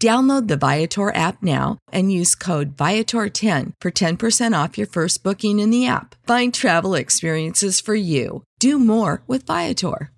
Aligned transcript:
Download 0.00 0.46
the 0.46 0.56
Viator 0.56 1.12
app 1.12 1.42
now 1.42 1.78
and 1.90 2.12
use 2.12 2.36
code 2.36 2.76
Viator10 2.76 3.72
for 3.80 3.90
10% 3.90 4.64
off 4.64 4.78
your 4.78 4.86
first 4.86 5.24
booking 5.24 5.58
in 5.58 5.70
the 5.70 5.88
app. 5.88 6.14
Find 6.24 6.54
travel 6.54 6.94
experiences 6.94 7.80
for 7.80 7.96
you. 7.96 8.44
Do 8.60 8.78
more 8.78 9.22
with 9.26 9.44
Viator. 9.44 10.12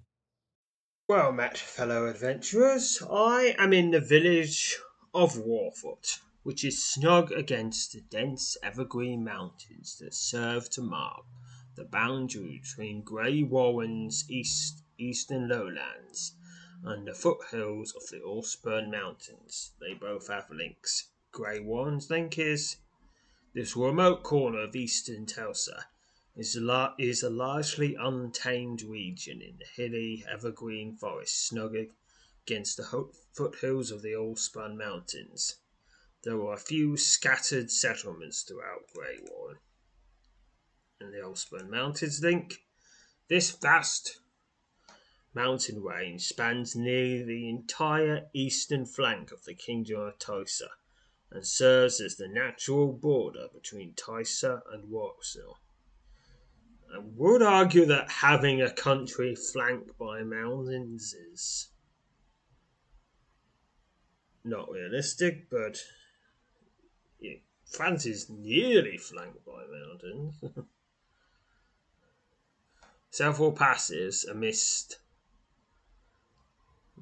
Well 1.08 1.32
met, 1.32 1.56
fellow 1.56 2.06
adventurers. 2.06 3.02
I 3.10 3.54
am 3.58 3.72
in 3.72 3.90
the 3.90 4.00
village 4.00 4.78
of 5.14 5.38
Warfoot, 5.38 6.18
which 6.42 6.62
is 6.62 6.84
snug 6.84 7.32
against 7.32 7.92
the 7.92 8.02
dense 8.02 8.58
evergreen 8.62 9.24
mountains 9.24 9.96
that 10.00 10.12
serve 10.12 10.68
to 10.70 10.82
mark 10.82 11.24
the 11.76 11.84
boundary 11.84 12.60
between 12.62 13.00
Grey 13.00 13.42
Warren's 13.42 14.26
east, 14.28 14.82
eastern 14.98 15.48
lowlands 15.48 16.34
and 16.84 17.06
the 17.06 17.14
foothills 17.14 17.94
of 17.94 18.06
the 18.08 18.20
Allspurn 18.20 18.91
Mountains. 18.91 19.72
They 19.80 19.94
both 19.94 20.28
have 20.28 20.50
links. 20.50 21.08
Grey 21.32 21.60
Warren's 21.60 22.10
link 22.10 22.38
is 22.38 22.76
this 23.52 23.76
remote 23.76 24.22
corner 24.22 24.62
of 24.62 24.74
eastern 24.74 25.26
Telsa 25.26 25.84
is 26.36 26.56
a, 26.56 26.94
is 26.98 27.22
a 27.22 27.30
largely 27.30 27.94
untamed 27.96 28.82
region 28.82 29.42
in 29.42 29.58
the 29.58 29.66
hilly 29.76 30.24
evergreen 30.30 30.96
forest 30.96 31.46
snug 31.46 31.76
against 32.46 32.76
the 32.76 32.84
ho- 32.84 33.12
foothills 33.32 33.90
of 33.90 34.02
the 34.02 34.12
Allspurn 34.12 34.76
Mountains. 34.76 35.56
There 36.22 36.40
are 36.40 36.54
a 36.54 36.58
few 36.58 36.96
scattered 36.96 37.70
settlements 37.70 38.42
throughout 38.42 38.86
Grey 38.94 39.19
Warren. 39.28 39.58
And 41.00 41.12
the 41.12 41.19
Allspurn 41.19 41.69
Mountains 41.69 42.22
link 42.22 42.62
this 43.28 43.50
vast 43.50 44.20
mountain 45.34 45.82
range 45.82 46.26
spans 46.26 46.74
nearly 46.74 47.22
the 47.22 47.48
entire 47.48 48.28
eastern 48.34 48.84
flank 48.84 49.30
of 49.30 49.44
the 49.44 49.54
Kingdom 49.54 50.00
of 50.00 50.18
Tysa 50.18 50.68
and 51.30 51.46
serves 51.46 52.00
as 52.00 52.16
the 52.16 52.28
natural 52.28 52.92
border 52.92 53.46
between 53.52 53.92
Tysa 53.94 54.60
and 54.72 54.90
Warsaw. 54.90 55.54
I 56.92 56.98
would 56.98 57.42
argue 57.42 57.86
that 57.86 58.10
having 58.10 58.60
a 58.60 58.72
country 58.72 59.36
flanked 59.36 59.96
by 59.96 60.24
mountains 60.24 61.14
is 61.14 61.69
not 64.42 64.70
realistic, 64.70 65.48
but 65.48 65.80
yeah, 67.20 67.36
France 67.64 68.06
is 68.06 68.28
nearly 68.28 68.98
flanked 68.98 69.44
by 69.44 69.62
mountains. 69.70 70.42
Several 73.10 73.52
passes 73.52 74.24
amidst 74.24 74.98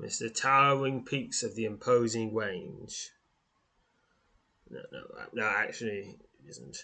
it's 0.01 0.19
the 0.19 0.31
towering 0.31 1.05
peaks 1.05 1.43
of 1.43 1.55
the 1.55 1.65
imposing 1.65 2.35
range. 2.35 3.11
No, 4.71 4.81
no, 4.93 5.01
no, 5.33 5.45
actually, 5.47 6.19
it 6.45 6.51
isn't. 6.51 6.79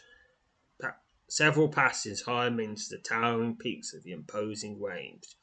Pa- 0.80 0.96
several 1.28 1.68
passes 1.68 2.22
high 2.22 2.46
amidst 2.46 2.90
the 2.90 2.98
towering 2.98 3.56
peaks 3.56 3.94
of 3.94 4.02
the 4.02 4.12
imposing 4.12 4.80
range 4.80 5.36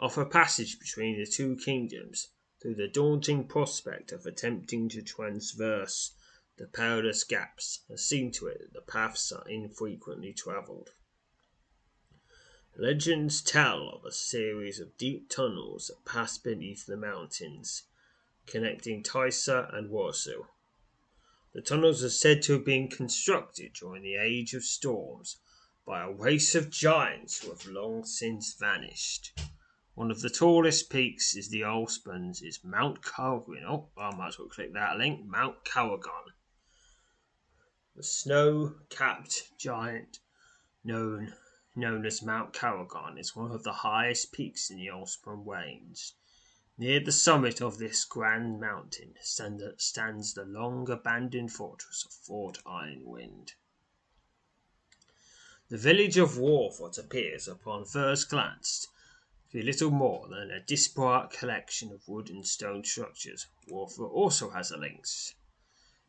offer 0.00 0.24
passage 0.24 0.78
between 0.78 1.18
the 1.18 1.26
two 1.26 1.56
kingdoms 1.56 2.28
through 2.62 2.74
the 2.76 2.88
daunting 2.88 3.44
prospect 3.44 4.12
of 4.12 4.26
attempting 4.26 4.88
to 4.88 5.02
traverse 5.02 6.12
the 6.56 6.66
perilous 6.66 7.24
gaps 7.24 7.80
has 7.88 8.04
seen 8.04 8.30
to 8.32 8.46
it 8.46 8.60
that 8.60 8.72
the 8.72 8.80
paths 8.80 9.32
are 9.32 9.48
infrequently 9.48 10.32
travelled. 10.32 10.90
Legends 12.80 13.42
tell 13.42 13.88
of 13.88 14.04
a 14.04 14.12
series 14.12 14.78
of 14.78 14.96
deep 14.96 15.28
tunnels 15.28 15.88
that 15.88 16.04
pass 16.08 16.38
beneath 16.38 16.86
the 16.86 16.96
mountains, 16.96 17.82
connecting 18.46 19.02
Tysa 19.02 19.76
and 19.76 19.90
Warsaw. 19.90 20.46
The 21.52 21.60
tunnels 21.60 22.04
are 22.04 22.08
said 22.08 22.40
to 22.42 22.52
have 22.52 22.64
been 22.64 22.86
constructed 22.86 23.72
during 23.72 24.04
the 24.04 24.14
Age 24.14 24.54
of 24.54 24.62
Storms 24.62 25.38
by 25.84 26.02
a 26.02 26.12
race 26.12 26.54
of 26.54 26.70
giants 26.70 27.42
who 27.42 27.50
have 27.50 27.66
long 27.66 28.04
since 28.04 28.54
vanished. 28.54 29.36
One 29.96 30.12
of 30.12 30.20
the 30.20 30.30
tallest 30.30 30.88
peaks 30.88 31.34
is 31.34 31.48
the 31.48 31.62
Allspurns 31.62 32.44
is 32.44 32.62
Mount 32.62 33.02
Carrigan. 33.02 33.64
Oh, 33.66 33.88
I 33.98 34.14
might 34.14 34.28
as 34.28 34.38
well 34.38 34.46
click 34.46 34.72
that 34.74 34.98
link. 34.98 35.26
Mount 35.26 35.64
Carrigan. 35.64 36.32
The 37.96 38.04
snow-capped 38.04 39.58
giant 39.58 40.20
known 40.84 41.34
known 41.78 42.04
as 42.04 42.22
Mount 42.22 42.52
Carrigan, 42.52 43.16
is 43.16 43.36
one 43.36 43.52
of 43.52 43.62
the 43.62 43.72
highest 43.72 44.32
peaks 44.32 44.68
in 44.68 44.78
the 44.78 44.88
Allspurn 44.88 45.46
Range. 45.46 46.12
Near 46.76 47.00
the 47.00 47.12
summit 47.12 47.60
of 47.60 47.78
this 47.78 48.04
grand 48.04 48.60
mountain 48.60 49.14
stands 49.22 50.34
the 50.34 50.44
long 50.44 50.90
abandoned 50.90 51.52
fortress 51.52 52.04
of 52.04 52.12
Fort 52.12 52.58
Ironwind. 52.66 53.54
The 55.68 55.78
village 55.78 56.16
of 56.16 56.38
Warfoot 56.38 56.98
appears, 56.98 57.46
upon 57.46 57.84
first 57.84 58.30
glance, 58.30 58.88
to 59.50 59.58
be 59.58 59.62
little 59.62 59.90
more 59.90 60.28
than 60.28 60.50
a 60.50 60.60
disparate 60.60 61.30
collection 61.30 61.92
of 61.92 62.08
wood 62.08 62.28
and 62.30 62.46
stone 62.46 62.84
structures. 62.84 63.46
Warfoot 63.68 64.10
also 64.10 64.50
has 64.50 64.70
a 64.70 64.76
links. 64.76 65.34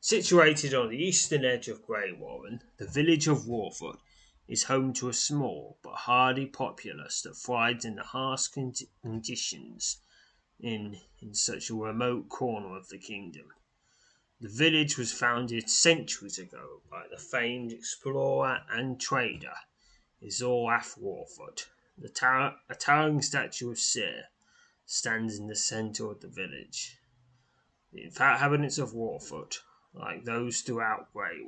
Situated 0.02 0.74
on 0.74 0.90
the 0.90 1.04
eastern 1.04 1.44
edge 1.44 1.68
of 1.68 1.86
Grey 1.86 2.12
Warren, 2.12 2.64
the 2.78 2.88
village 2.88 3.28
of 3.28 3.48
Warfoot 3.48 4.00
is 4.50 4.64
home 4.64 4.92
to 4.92 5.08
a 5.08 5.14
small 5.14 5.78
but 5.84 5.94
hardy 5.94 6.48
populace 6.48 7.22
that 7.22 7.36
thrives 7.36 7.86
in 7.86 7.96
the 7.96 8.04
harsh 8.04 8.48
conditions 9.04 10.02
in, 10.60 11.00
in 11.22 11.36
such 11.36 11.70
a 11.70 11.76
remote 11.76 12.28
corner 12.30 12.76
of 12.76 12.90
the 12.90 12.98
kingdom. 12.98 13.46
The 14.42 14.50
village 14.50 14.98
was 14.98 15.14
founded 15.14 15.70
centuries 15.70 16.40
ago 16.40 16.82
by 16.90 17.06
the 17.12 17.20
famed 17.20 17.72
explorer 17.72 18.64
and 18.72 19.00
trader 19.00 19.54
Isoraf 20.20 20.98
Warfoot. 20.98 21.68
The 21.96 22.10
tower, 22.10 22.56
a 22.70 22.76
towering 22.76 23.22
statue 23.22 23.70
of 23.70 23.78
Cyr 23.78 24.30
stands 24.84 25.38
in 25.38 25.46
the 25.46 25.56
centre 25.56 26.10
of 26.10 26.22
the 26.22 26.28
village. 26.28 26.98
The 27.94 28.06
inhabitants 28.06 28.80
of 28.80 28.96
Warfoot, 28.96 29.60
like 29.94 30.26
those 30.26 30.62
throughout 30.62 31.14
Grey 31.14 31.42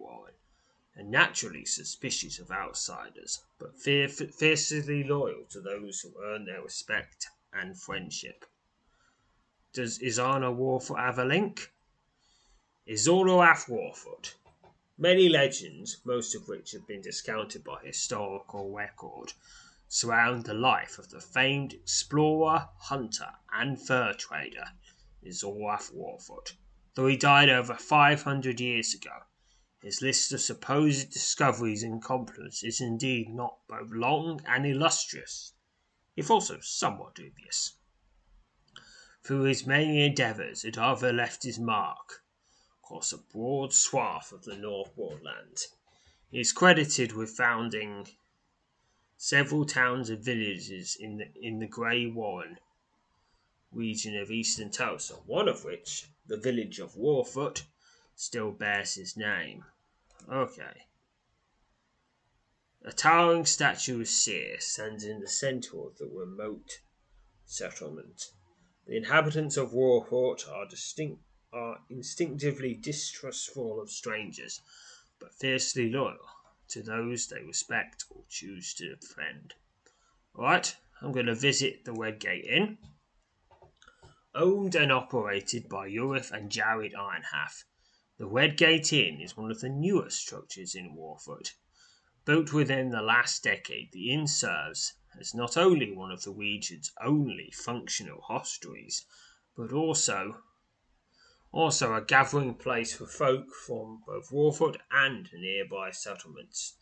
Are 1.02 1.04
naturally 1.04 1.66
suspicious 1.66 2.38
of 2.38 2.52
outsiders, 2.52 3.42
but 3.58 3.76
fiercely 3.76 5.04
loyal 5.04 5.46
to 5.50 5.60
those 5.60 6.02
who 6.02 6.14
earn 6.24 6.46
their 6.46 6.62
respect 6.62 7.28
and 7.52 7.76
friendship. 7.76 8.46
Does 9.74 9.98
Izana 9.98 10.56
Warfoot 10.56 11.00
have 11.00 11.18
a 11.18 11.26
link? 11.26 11.74
Izora 12.88 13.68
Warfoot. 13.68 14.36
Many 14.96 15.28
legends, 15.28 15.98
most 16.06 16.36
of 16.36 16.48
which 16.48 16.72
have 16.74 16.86
been 16.86 17.02
discounted 17.02 17.64
by 17.64 17.82
historical 17.82 18.72
record, 18.72 19.34
surround 19.88 20.46
the 20.46 20.54
life 20.54 21.00
of 21.00 21.10
the 21.10 21.20
famed 21.20 21.74
explorer, 21.74 22.70
hunter, 22.78 23.34
and 23.52 23.82
fur 23.82 24.14
trader 24.14 24.66
Izoraf 25.26 25.92
Warfoot. 25.96 26.54
Though 26.94 27.08
he 27.08 27.18
died 27.18 27.50
over 27.50 27.74
500 27.74 28.60
years 28.60 28.94
ago, 28.94 29.24
his 29.82 30.02
list 30.02 30.32
of 30.32 30.40
supposed 30.40 31.12
discoveries 31.12 31.82
and 31.84 32.04
compliments 32.04 32.64
is 32.64 32.80
indeed 32.80 33.30
not 33.30 33.58
both 33.68 33.90
long 33.92 34.40
and 34.46 34.66
illustrious, 34.66 35.54
if 36.16 36.30
also 36.30 36.60
somewhat 36.60 37.16
dubious. 37.16 37.78
Through 39.24 39.44
his 39.44 39.66
many 39.66 40.06
endeavours, 40.06 40.64
it 40.64 40.78
ever 40.78 41.12
left 41.12 41.44
his 41.44 41.60
mark 41.60 42.24
across 42.84 43.12
a 43.12 43.18
broad 43.18 43.74
swath 43.74 44.32
of 44.32 44.44
the 44.44 44.56
North 44.56 44.96
Broadland. 44.96 45.58
He 46.30 46.40
is 46.40 46.52
credited 46.52 47.14
with 47.14 47.32
founding 47.32 48.08
several 49.18 49.66
towns 49.66 50.10
and 50.10 50.24
villages 50.24 50.96
in 51.00 51.18
the, 51.18 51.32
in 51.36 51.60
the 51.60 51.68
Grey 51.68 52.06
Warren 52.06 52.60
region 53.72 54.18
of 54.18 54.32
eastern 54.32 54.70
Tulsa, 54.70 55.16
one 55.26 55.48
of 55.48 55.64
which, 55.64 56.08
the 56.28 56.38
village 56.38 56.80
of 56.80 56.96
Warfoot, 56.96 57.64
still 58.22 58.52
bears 58.52 58.94
his 58.94 59.18
name. 59.18 59.66
Okay. 60.32 60.86
A 62.86 62.92
towering 62.92 63.48
statue 63.48 64.02
of 64.02 64.08
Seer 64.08 64.60
stands 64.60 65.04
in 65.04 65.22
the 65.22 65.28
center 65.28 65.88
of 65.88 65.98
the 65.98 66.06
remote 66.06 66.82
settlement. 67.46 68.26
The 68.86 68.96
inhabitants 68.96 69.58
of 69.58 69.72
Warfoot 69.74 70.48
are 70.48 70.68
distinct 70.68 71.24
are 71.52 71.80
instinctively 71.90 72.76
distrustful 72.76 73.82
of 73.82 73.90
strangers, 73.90 74.62
but 75.20 75.34
fiercely 75.34 75.90
loyal 75.90 76.30
to 76.70 76.84
those 76.84 77.28
they 77.28 77.42
respect 77.42 78.06
or 78.12 78.24
choose 78.30 78.76
to 78.76 78.96
defend. 78.96 79.56
Alright, 80.36 80.76
I'm 81.02 81.12
going 81.12 81.26
to 81.26 81.34
visit 81.34 81.86
the 81.86 81.94
Redgate 81.94 82.46
Inn 82.46 82.78
owned 84.36 84.76
and 84.76 84.92
operated 84.92 85.68
by 85.68 85.90
Urith 85.90 86.32
and 86.32 86.52
Jared 86.52 86.94
Ironhalf. 86.94 87.64
The 88.22 88.28
Redgate 88.28 88.94
Inn 88.94 89.20
is 89.20 89.36
one 89.36 89.50
of 89.50 89.62
the 89.62 89.70
newest 89.70 90.20
structures 90.20 90.76
in 90.76 90.94
Warfoot. 90.94 91.56
Built 92.24 92.54
within 92.54 92.92
the 92.92 93.02
last 93.02 93.42
decade, 93.42 93.92
the 93.94 94.12
inn 94.14 94.28
serves 94.28 94.94
as 95.20 95.34
not 95.34 95.58
only 95.58 95.92
one 95.92 96.12
of 96.12 96.22
the 96.22 96.30
region's 96.30 96.94
only 97.02 97.50
functional 97.50 98.22
hostelries, 98.22 99.06
but 99.58 99.74
also 99.74 100.44
also 101.52 101.96
a 101.96 102.06
gathering 102.06 102.54
place 102.54 102.94
for 102.94 103.08
folk 103.08 103.56
from 103.56 104.04
both 104.06 104.30
Warfoot 104.30 104.80
and 104.92 105.28
nearby 105.34 105.90
settlements. 105.90 106.76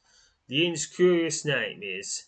The 0.47 0.68
inn's 0.68 0.88
curious 0.88 1.45
name 1.45 1.80
is, 1.81 2.25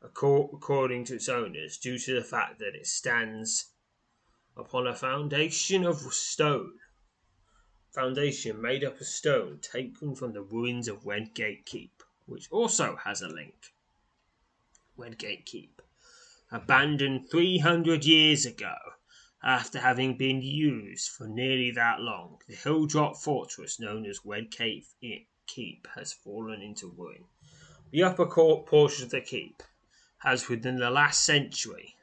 according 0.00 1.04
to 1.06 1.16
its 1.16 1.28
owners, 1.28 1.78
due 1.78 1.98
to 1.98 2.14
the 2.14 2.22
fact 2.24 2.60
that 2.60 2.76
it 2.76 2.86
stands 2.86 3.72
upon 4.56 4.86
a 4.86 4.94
foundation 4.94 5.84
of 5.84 5.98
stone. 6.14 6.78
Foundation 7.92 8.62
made 8.62 8.84
up 8.84 9.00
of 9.00 9.06
stone 9.06 9.58
taken 9.60 10.14
from 10.14 10.32
the 10.32 10.42
ruins 10.42 10.86
of 10.86 11.06
Redgate 11.06 11.66
Keep, 11.66 12.02
which 12.26 12.50
also 12.52 12.96
has 13.04 13.20
a 13.20 13.28
link. 13.28 13.72
Redgate 14.96 15.44
Keep, 15.44 15.82
abandoned 16.52 17.30
300 17.30 18.04
years 18.04 18.46
ago, 18.46 18.76
after 19.42 19.80
having 19.80 20.16
been 20.16 20.40
used 20.40 21.08
for 21.08 21.26
nearly 21.26 21.72
that 21.72 22.00
long, 22.00 22.38
the 22.46 22.54
hill 22.54 22.86
drop 22.86 23.16
fortress 23.16 23.80
known 23.80 24.06
as 24.06 24.24
Redgate 24.24 24.86
Keep 25.46 25.88
has 25.96 26.12
fallen 26.12 26.62
into 26.62 26.86
ruin. 26.86 27.24
The 27.90 28.04
upper 28.04 28.26
court 28.26 28.66
portion 28.66 29.04
of 29.06 29.10
the 29.10 29.20
keep 29.20 29.64
has, 30.18 30.48
within 30.48 30.76
the 30.76 30.90
last 30.90 31.24
century, 31.24 31.96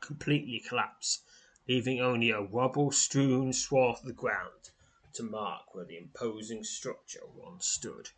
completely 0.00 0.58
collapse, 0.58 1.20
leaving 1.70 2.00
only 2.00 2.30
a 2.30 2.42
rubble 2.42 2.90
strewn 2.90 3.52
swath 3.52 4.04
of 4.04 4.16
ground 4.16 4.70
to 5.12 5.22
mark 5.22 5.72
where 5.72 5.84
the 5.84 5.96
imposing 5.96 6.64
structure 6.64 7.22
once 7.36 7.64
stood. 7.64 8.10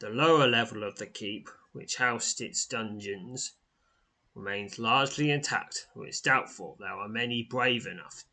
The 0.00 0.10
lower 0.10 0.48
level 0.48 0.82
of 0.82 0.96
the 0.96 1.06
keep, 1.06 1.48
which 1.70 1.98
housed 1.98 2.40
its 2.40 2.66
dungeons, 2.66 3.52
remains 4.34 4.80
largely 4.80 5.30
intact, 5.30 5.86
though 5.94 6.02
it's 6.02 6.20
doubtful 6.20 6.76
there 6.80 6.88
are 6.88 7.08
many 7.08 7.44
brave 7.44 7.86
enough 7.86 8.24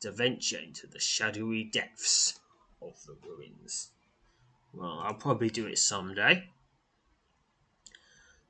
to 0.00 0.12
venture 0.12 0.58
into 0.58 0.86
the 0.86 0.98
shadowy 0.98 1.62
depths 1.62 2.40
of 2.80 3.04
the 3.04 3.18
ruins. 3.22 3.90
Well, 4.72 5.00
I'll 5.00 5.12
probably 5.12 5.50
do 5.50 5.66
it 5.66 5.78
some 5.78 6.14
day. 6.14 6.48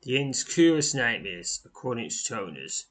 The 0.03 0.17
inn's 0.17 0.45
curious 0.45 0.95
name 0.95 1.27
is, 1.27 1.61
according 1.65 2.05
to 2.05 2.15
its 2.15 2.31
owners, 2.31 2.87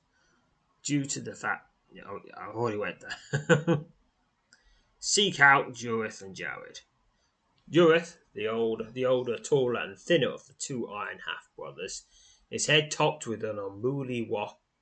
due 0.83 1.05
to 1.05 1.21
the 1.21 1.33
fact 1.33 1.67
you 1.91 2.01
know, 2.01 2.19
I 2.35 2.47
already 2.47 2.77
went 2.77 2.97
there. 3.01 3.79
Seek 4.99 5.39
out 5.39 5.73
Jurith 5.73 6.21
and 6.21 6.35
Jared. 6.35 6.79
Jurith, 7.69 8.17
the 8.33 8.47
old, 8.47 8.93
the 8.93 9.05
older, 9.05 9.37
taller, 9.37 9.81
and 9.81 9.97
thinner 9.97 10.29
of 10.29 10.47
the 10.47 10.53
two 10.53 10.87
Iron 10.87 11.19
Half 11.25 11.49
brothers, 11.55 12.03
his 12.49 12.67
head 12.67 12.91
topped 12.91 13.27
with 13.27 13.43
an 13.43 13.59
unruly 13.59 14.29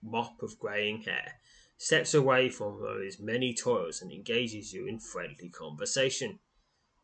mop 0.04 0.44
of 0.44 0.60
greying 0.60 1.02
hair, 1.02 1.40
steps 1.78 2.14
away 2.14 2.50
from 2.50 2.80
his 3.02 3.20
many 3.20 3.54
toils 3.54 4.02
and 4.02 4.12
engages 4.12 4.72
you 4.72 4.88
in 4.88 5.00
friendly 5.00 5.50
conversation. 5.50 6.40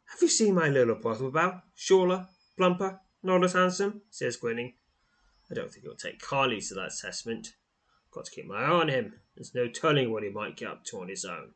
Have 0.05 0.21
you 0.21 0.27
seen 0.27 0.55
my 0.55 0.69
little 0.69 0.95
brother 0.95 1.25
about? 1.25 1.63
Shorter, 1.73 2.27
plumper, 2.57 2.99
not 3.23 3.43
as 3.43 3.53
handsome? 3.53 4.01
says 4.09 4.37
grinning. 4.37 4.73
I 5.49 5.53
don't 5.53 5.71
think 5.71 5.83
he'll 5.83 5.95
take 5.95 6.21
Carly 6.21 6.61
to 6.61 6.73
that 6.75 6.87
assessment. 6.87 7.55
Got 8.11 8.25
to 8.25 8.31
keep 8.31 8.45
my 8.45 8.63
eye 8.63 8.69
on 8.69 8.89
him. 8.89 9.21
There's 9.35 9.55
no 9.55 9.69
telling 9.69 10.11
what 10.11 10.23
he 10.23 10.29
might 10.29 10.57
get 10.57 10.69
up 10.69 10.83
to 10.85 10.99
on 10.99 11.07
his 11.07 11.23
own. 11.23 11.53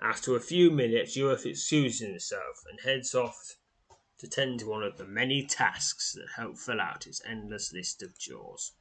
After 0.00 0.34
a 0.34 0.40
few 0.40 0.70
minutes, 0.70 1.16
Uriff 1.16 1.44
excuses 1.44 2.00
himself 2.00 2.64
and 2.68 2.80
heads 2.80 3.14
off 3.14 3.56
to 4.18 4.26
tend 4.26 4.60
to 4.60 4.66
one 4.66 4.82
of 4.82 4.96
the 4.96 5.04
many 5.04 5.44
tasks 5.44 6.12
that 6.14 6.26
help 6.36 6.56
fill 6.58 6.80
out 6.80 7.04
his 7.04 7.20
endless 7.26 7.72
list 7.72 8.02
of 8.02 8.18
chores. 8.18 8.72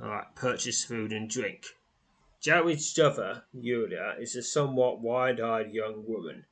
Alright, 0.00 0.34
purchase 0.34 0.84
food 0.84 1.12
and 1.12 1.30
drink. 1.30 1.64
Jared's 2.40 2.98
mother, 2.98 3.44
Yulia, 3.52 4.16
is 4.18 4.34
a 4.34 4.42
somewhat 4.42 5.00
wide 5.00 5.40
eyed 5.40 5.72
young 5.72 6.04
woman 6.06 6.46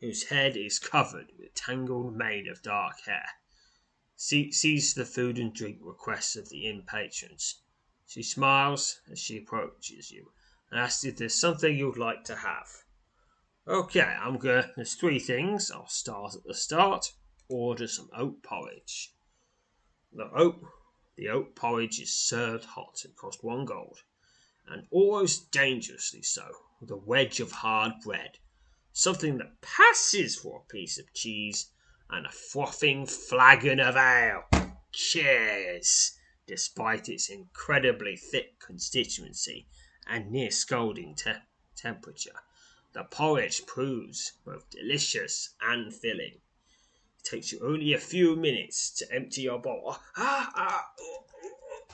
whose 0.00 0.28
head 0.28 0.56
is 0.56 0.78
covered 0.78 1.32
with 1.36 1.48
a 1.48 1.54
tangled 1.54 2.16
mane 2.16 2.48
of 2.48 2.62
dark 2.62 3.00
hair 3.06 3.26
sees 4.22 4.94
the 4.94 5.04
food 5.04 5.36
and 5.36 5.52
drink 5.52 5.78
requests 5.80 6.36
of 6.36 6.48
the 6.48 6.68
inn 6.68 6.84
patrons. 6.86 7.62
She 8.06 8.22
smiles 8.22 9.00
as 9.10 9.18
she 9.18 9.38
approaches 9.38 10.12
you 10.12 10.30
and 10.70 10.78
asks 10.78 11.04
if 11.04 11.16
there's 11.16 11.34
something 11.34 11.76
you'd 11.76 11.98
like 11.98 12.22
to 12.24 12.36
have. 12.36 12.84
Okay, 13.66 14.00
I'm 14.00 14.38
good. 14.38 14.70
There's 14.76 14.94
three 14.94 15.18
things. 15.18 15.72
I'll 15.72 15.88
start 15.88 16.36
at 16.36 16.44
the 16.44 16.54
start. 16.54 17.12
Order 17.48 17.88
some 17.88 18.10
oat 18.16 18.44
porridge. 18.44 19.12
The 20.12 20.30
oat, 20.32 20.62
the 21.16 21.28
oat 21.28 21.56
porridge 21.56 21.98
is 21.98 22.14
served 22.14 22.64
hot. 22.64 23.04
and 23.04 23.16
costs 23.16 23.42
one 23.42 23.64
gold, 23.64 24.04
and 24.68 24.86
almost 24.92 25.50
dangerously 25.50 26.22
so, 26.22 26.48
with 26.80 26.92
a 26.92 26.96
wedge 26.96 27.40
of 27.40 27.50
hard 27.50 27.94
bread, 28.04 28.38
something 28.92 29.38
that 29.38 29.60
passes 29.60 30.36
for 30.36 30.60
a 30.60 30.72
piece 30.72 30.96
of 30.96 31.12
cheese 31.12 31.72
and 32.12 32.26
a 32.26 32.30
frothing 32.30 33.06
flagon 33.06 33.80
of 33.80 33.96
ale. 33.96 34.44
Cheers! 34.92 36.18
Despite 36.46 37.08
its 37.08 37.30
incredibly 37.30 38.16
thick 38.16 38.60
constituency 38.60 39.66
and 40.06 40.30
near 40.30 40.50
scalding 40.50 41.14
te- 41.14 41.32
temperature, 41.74 42.40
the 42.92 43.04
porridge 43.04 43.64
proves 43.66 44.32
both 44.44 44.68
delicious 44.68 45.54
and 45.62 45.94
filling. 45.94 46.40
It 47.18 47.24
takes 47.24 47.52
you 47.52 47.60
only 47.64 47.94
a 47.94 47.98
few 47.98 48.36
minutes 48.36 48.90
to 48.96 49.10
empty 49.10 49.42
your 49.42 49.58
bowl. 49.58 49.96
Ah, 50.16 50.52
ah, 50.54 50.86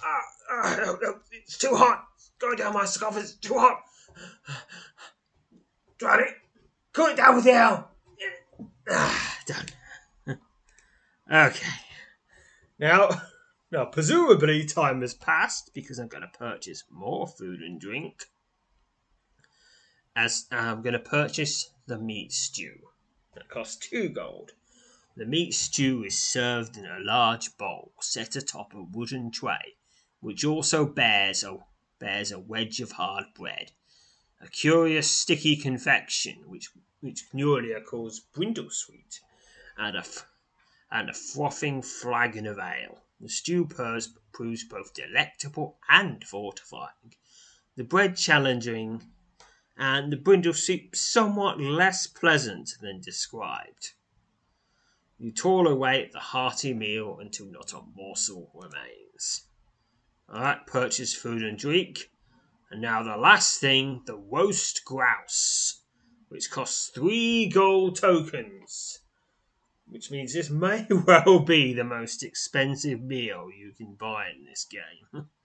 ah, 0.02 0.22
ah, 0.50 0.86
it's 1.30 1.58
too 1.58 1.76
hot. 1.76 2.04
It's 2.16 2.30
going 2.40 2.56
down 2.56 2.74
my 2.74 2.82
esophagus. 2.82 3.34
It's 3.34 3.38
too 3.38 3.58
hot. 3.58 3.80
Try 5.98 6.20
it. 6.22 6.34
Cool 6.92 7.06
it 7.06 7.16
down 7.16 7.36
with 7.36 7.44
the 7.44 7.52
ale. 7.52 7.90
Ah, 8.90 9.38
done. 9.46 9.66
Okay. 11.30 11.68
Now, 12.78 13.10
Now, 13.70 13.84
presumably, 13.84 14.64
time 14.64 15.02
has 15.02 15.12
passed 15.12 15.74
because 15.74 15.98
I'm 15.98 16.08
going 16.08 16.22
to 16.22 16.38
purchase 16.38 16.84
more 16.90 17.26
food 17.28 17.60
and 17.60 17.78
drink. 17.78 18.24
As 20.16 20.46
uh, 20.50 20.56
I'm 20.56 20.80
going 20.80 20.94
to 20.94 20.98
purchase 20.98 21.70
the 21.86 21.98
meat 21.98 22.32
stew. 22.32 22.88
That 23.34 23.50
costs 23.50 23.76
two 23.76 24.08
gold. 24.08 24.52
The 25.16 25.26
meat 25.26 25.52
stew 25.52 26.02
is 26.02 26.18
served 26.18 26.78
in 26.78 26.86
a 26.86 27.00
large 27.00 27.58
bowl 27.58 27.92
set 28.00 28.36
atop 28.36 28.72
a 28.72 28.82
wooden 28.82 29.30
tray, 29.30 29.76
which 30.20 30.46
also 30.46 30.86
bears 30.86 31.44
a, 31.44 31.58
bears 31.98 32.32
a 32.32 32.38
wedge 32.38 32.80
of 32.80 32.92
hard 32.92 33.26
bread, 33.34 33.72
a 34.40 34.48
curious 34.48 35.10
sticky 35.10 35.56
confection 35.56 36.44
which, 36.46 36.70
which 37.00 37.24
Nuria 37.34 37.84
calls 37.84 38.18
brindle 38.18 38.70
sweet, 38.70 39.20
and 39.76 39.94
a, 39.94 40.04
and 40.90 41.10
a 41.10 41.14
frothing 41.14 41.82
flagon 41.82 42.46
of 42.46 42.58
ale. 42.58 43.02
The 43.20 43.28
stew 43.28 43.66
proves 43.66 44.64
both 44.64 44.94
delectable 44.94 45.78
and 45.88 46.22
fortifying, 46.24 47.14
the 47.76 47.84
bread 47.84 48.16
challenging, 48.16 49.02
and 49.76 50.12
the 50.12 50.16
brindle 50.16 50.54
soup 50.54 50.94
somewhat 50.94 51.60
less 51.60 52.06
pleasant 52.06 52.74
than 52.80 53.00
described. 53.00 53.92
You 55.18 55.32
toil 55.32 55.66
away 55.66 56.04
at 56.04 56.12
the 56.12 56.20
hearty 56.20 56.72
meal 56.72 57.18
until 57.20 57.46
not 57.46 57.72
a 57.72 57.82
morsel 57.96 58.52
remains. 58.54 59.48
Alright, 60.32 60.66
purchase 60.66 61.14
food 61.14 61.42
and 61.42 61.58
drink. 61.58 62.10
And 62.70 62.80
now 62.80 63.02
the 63.02 63.16
last 63.16 63.60
thing, 63.60 64.02
the 64.06 64.16
roast 64.16 64.84
grouse, 64.84 65.80
which 66.28 66.50
costs 66.50 66.90
three 66.90 67.48
gold 67.48 67.96
tokens. 67.96 68.97
Which 69.88 70.10
means 70.10 70.34
this 70.34 70.50
may 70.64 70.86
well 70.90 71.40
be 71.40 71.72
the 71.72 71.84
most 71.84 72.22
expensive 72.22 73.00
meal 73.00 73.48
you 73.50 73.72
can 73.72 73.94
buy 73.94 74.30
in 74.30 74.44
this 74.44 74.64
game. 74.64 75.26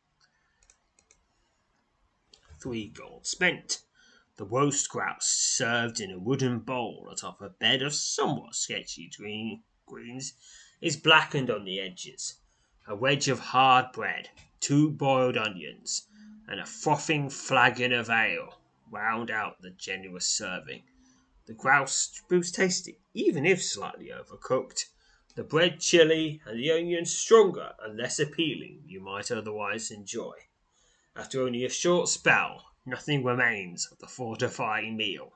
three 2.64 2.88
gold 2.88 3.28
spent. 3.28 3.82
The 4.38 4.46
roast 4.46 4.90
grouse 4.90 5.28
served 5.28 6.00
in 6.00 6.12
a 6.12 6.18
wooden 6.18 6.60
bowl 6.60 7.10
atop 7.12 7.42
a 7.42 7.50
bed 7.50 7.82
of 7.82 7.94
somewhat 7.94 8.56
sketchy 8.56 9.12
green 9.18 9.64
greens 9.86 10.34
is 10.80 10.96
blackened 10.96 11.52
on 11.52 11.66
the 11.66 11.82
edges. 11.82 12.36
A 12.88 12.96
wedge 12.96 13.28
of 13.28 13.40
hard 13.40 13.92
bread, 13.92 14.30
two 14.62 14.92
boiled 14.92 15.36
onions, 15.36 16.08
and 16.48 16.60
a 16.60 16.66
frothing 16.66 17.30
flagon 17.30 17.92
of 17.92 18.10
ale 18.10 18.62
round 18.90 19.30
out 19.30 19.62
the 19.62 19.72
generous 19.72 20.28
serving. 20.28 20.84
The 21.46 21.54
grouse 21.54 22.22
proves 22.28 22.52
tasty, 22.52 23.00
even 23.14 23.46
if 23.46 23.62
slightly 23.62 24.10
overcooked. 24.10 24.86
The 25.36 25.44
bread 25.44 25.80
chilly 25.80 26.42
and 26.46 26.60
the 26.60 26.72
onions 26.72 27.16
stronger 27.16 27.74
and 27.80 27.98
less 27.98 28.20
appealing 28.20 28.84
you 28.86 29.02
might 29.02 29.32
otherwise 29.32 29.92
enjoy. 29.92 30.36
After 31.16 31.42
only 31.42 31.66
a 31.66 31.70
short 31.70 32.08
spell, 32.08 32.66
nothing 32.86 33.24
remains 33.24 33.88
of 33.92 34.00
the 34.00 34.08
fortifying 34.08 34.96
meal. 34.96 35.34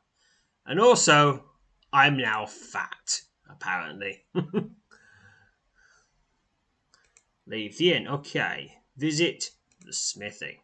And 0.65 0.79
also, 0.79 1.51
I'm 1.91 2.17
now 2.17 2.45
fat, 2.45 3.21
apparently. 3.49 4.25
Leave 7.45 7.77
the 7.77 7.93
inn. 7.93 8.07
Okay. 8.07 8.81
Visit 8.97 9.51
the 9.79 9.93
smithy. 9.93 10.61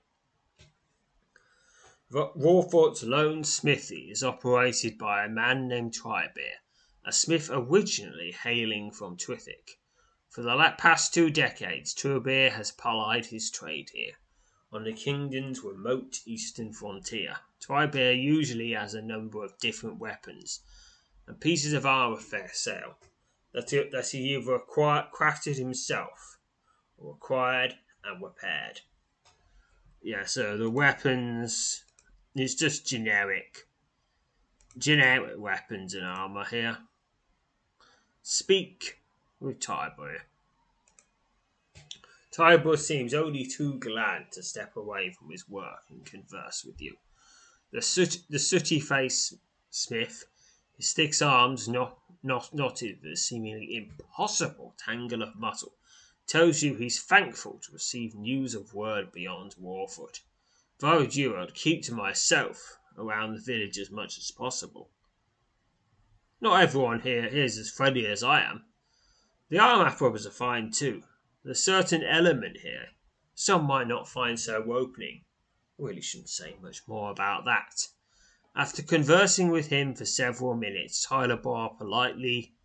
Rawfort's 2.14 3.02
lone 3.02 3.44
smithy 3.44 4.12
is 4.12 4.24
operated 4.24 5.00
by 5.00 5.26
a 5.26 5.30
man 5.30 5.68
named 5.68 5.94
Tribeer, 5.94 6.58
a 7.04 7.12
smith 7.12 7.50
originally 7.52 8.32
hailing 8.32 8.92
from 8.92 9.18
Twithick. 9.18 9.80
For 10.30 10.44
the 10.44 10.76
past 10.78 11.12
two 11.12 11.32
decades, 11.32 11.92
Tribeer 11.92 12.52
has 12.52 12.72
plied 12.72 13.26
his 13.26 13.50
trade 13.50 13.90
here, 13.96 14.20
on 14.72 14.84
the 14.84 14.94
kingdom's 14.94 15.64
remote 15.64 16.20
eastern 16.28 16.72
frontier. 16.72 17.38
Tribeer 17.60 18.14
usually 18.14 18.74
has 18.74 18.94
a 18.94 19.02
number 19.02 19.44
of 19.44 19.58
different 19.58 19.98
weapons 19.98 20.62
and 21.26 21.42
pieces 21.42 21.74
of 21.74 21.84
armor 21.84 22.18
for 22.18 22.48
sale 22.54 23.00
that 23.54 23.72
he, 23.72 23.90
that 23.92 24.10
he 24.10 24.36
either 24.36 24.54
acquired, 24.54 25.08
crafted 25.12 25.56
himself 25.56 26.38
or 26.96 27.14
acquired 27.16 27.74
and 28.04 28.22
repaired. 28.22 28.82
Yeah, 30.00 30.26
so 30.26 30.58
the 30.58 30.70
weapons 30.70 31.86
it's 32.36 32.56
just 32.56 32.88
generic. 32.88 33.68
Generic 34.78 35.38
weapons 35.38 35.94
and 35.94 36.06
armor 36.06 36.46
here. 36.46 36.78
Speak 38.24 39.02
with 39.40 39.60
Tybur. 39.60 40.20
Tybur 42.32 42.80
seems 42.80 43.14
only 43.14 43.46
too 43.46 43.78
glad 43.78 44.32
to 44.32 44.42
step 44.42 44.76
away 44.76 45.12
from 45.12 45.30
his 45.30 45.48
work 45.48 45.84
and 45.90 46.04
converse 46.04 46.64
with 46.66 46.82
you. 46.82 46.98
The, 47.72 47.82
soot, 47.82 48.24
the 48.30 48.40
sooty 48.40 48.80
face 48.80 49.36
smith, 49.70 50.26
his 50.76 50.94
thick 50.94 51.14
arms 51.22 51.68
not, 51.68 52.00
not 52.24 52.54
knotted 52.54 53.04
with 53.04 53.14
a 53.14 53.18
seemingly 53.18 53.76
impossible 53.76 54.74
tangle 54.84 55.22
of 55.22 55.36
muscle, 55.36 55.74
tells 56.26 56.64
you 56.64 56.74
he's 56.76 57.04
thankful 57.04 57.60
to 57.64 57.72
receive 57.72 58.16
news 58.16 58.56
of 58.56 58.74
word 58.74 59.12
beyond 59.12 59.56
Warfoot. 59.62 60.22
If 60.84 60.88
I 60.88 60.98
were 60.98 61.04
you, 61.06 61.38
I'd 61.38 61.54
keep 61.54 61.82
to 61.84 61.94
myself 61.94 62.78
around 62.98 63.36
the 63.36 63.42
village 63.42 63.80
as 63.80 63.90
much 63.90 64.18
as 64.18 64.32
possible. 64.32 64.92
Not 66.42 66.62
everyone 66.62 67.00
here 67.00 67.26
is 67.26 67.58
as 67.58 67.72
friendly 67.72 68.06
as 68.06 68.22
I 68.22 68.42
am. 68.42 68.66
The 69.48 69.60
Armath 69.60 70.00
brothers 70.00 70.28
are 70.28 70.32
fine 70.32 70.72
too. 70.72 71.04
There's 71.42 71.60
a 71.60 71.62
certain 71.62 72.04
element 72.04 72.58
here 72.58 72.88
some 73.34 73.64
might 73.64 73.88
not 73.88 74.10
find 74.10 74.38
so 74.38 74.62
opening. 74.74 75.24
Really 75.78 76.02
shouldn't 76.02 76.28
say 76.28 76.58
much 76.62 76.86
more 76.86 77.12
about 77.12 77.46
that. 77.46 77.88
After 78.54 78.84
conversing 78.84 79.52
with 79.52 79.68
him 79.68 79.96
for 79.96 80.04
several 80.04 80.54
minutes, 80.54 81.08
Tyler 81.08 81.38
Barr 81.38 81.76
politely 81.78 82.56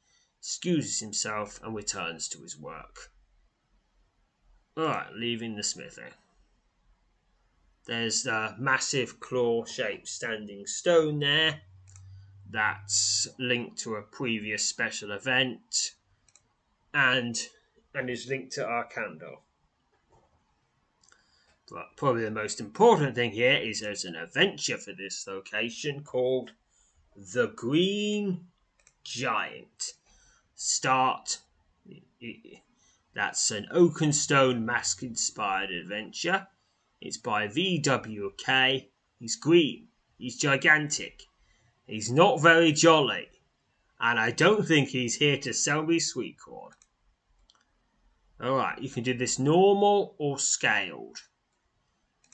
excuses 0.41 0.99
himself 0.99 1.63
and 1.63 1.73
returns 1.73 2.29
to 2.31 2.43
his 2.43 2.59
work. 2.59 3.13
Alright, 4.77 5.15
leaving 5.15 5.55
the 5.55 5.63
smithy. 5.63 6.15
There's 7.89 8.27
a 8.27 8.55
massive 8.59 9.19
claw 9.19 9.65
shaped 9.65 10.09
standing 10.09 10.67
stone 10.67 11.21
there 11.21 11.63
that's 12.51 13.27
linked 13.39 13.79
to 13.79 13.95
a 13.95 14.03
previous 14.03 14.69
special 14.69 15.11
event 15.11 15.93
and 16.93 17.49
and 17.95 18.11
is 18.11 18.27
linked 18.27 18.53
to 18.53 18.67
our 18.67 18.85
candle. 18.85 19.41
But 21.71 21.97
probably 21.97 22.25
the 22.25 22.31
most 22.31 22.61
important 22.61 23.15
thing 23.15 23.31
here 23.31 23.57
is 23.57 23.81
there's 23.81 24.05
an 24.05 24.17
adventure 24.17 24.77
for 24.77 24.93
this 24.93 25.27
location 25.27 26.05
called 26.05 26.53
The 27.17 27.47
Green 27.47 28.49
Giant. 29.03 29.95
Start. 30.55 31.39
That's 33.15 33.51
an 33.51 33.67
Oakenstone 33.73 34.67
mask 34.67 35.03
inspired 35.03 35.71
adventure. 35.71 36.49
It's 37.01 37.17
by 37.17 37.47
VWK. 37.47 38.89
He's 39.19 39.37
green. 39.37 39.89
He's 40.17 40.37
gigantic. 40.37 41.23
He's 41.87 42.11
not 42.11 42.41
very 42.41 42.73
jolly. 42.73 43.29
And 44.01 44.19
I 44.19 44.31
don't 44.31 44.67
think 44.67 44.89
he's 44.89 45.17
here 45.17 45.39
to 45.39 45.53
sell 45.53 45.85
me 45.85 46.01
sweet 46.01 46.39
corn. 46.39 46.73
Alright, 48.41 48.81
you 48.81 48.89
can 48.89 49.03
do 49.03 49.15
this 49.15 49.39
normal 49.39 50.15
or 50.19 50.39
scaled. 50.39 51.19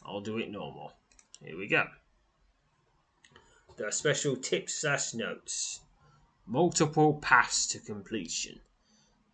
I'll 0.04 0.20
do 0.20 0.38
it 0.38 0.50
normal. 0.50 0.92
Here 1.40 1.56
we 1.56 1.66
go. 1.66 1.86
There 3.76 3.88
are 3.88 3.92
special 3.92 4.36
tips 4.36 4.74
slash 4.74 5.14
notes. 5.14 5.80
Multiple 6.46 7.14
paths 7.14 7.66
to 7.68 7.78
completion. 7.78 8.60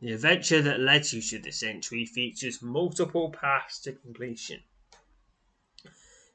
The 0.01 0.13
adventure 0.13 0.63
that 0.63 0.81
led 0.81 1.13
you 1.13 1.21
to 1.23 1.39
this 1.39 1.63
entry 1.63 2.07
features 2.07 2.63
multiple 2.63 3.31
paths 3.31 3.81
to 3.81 3.93
completion. 3.93 4.63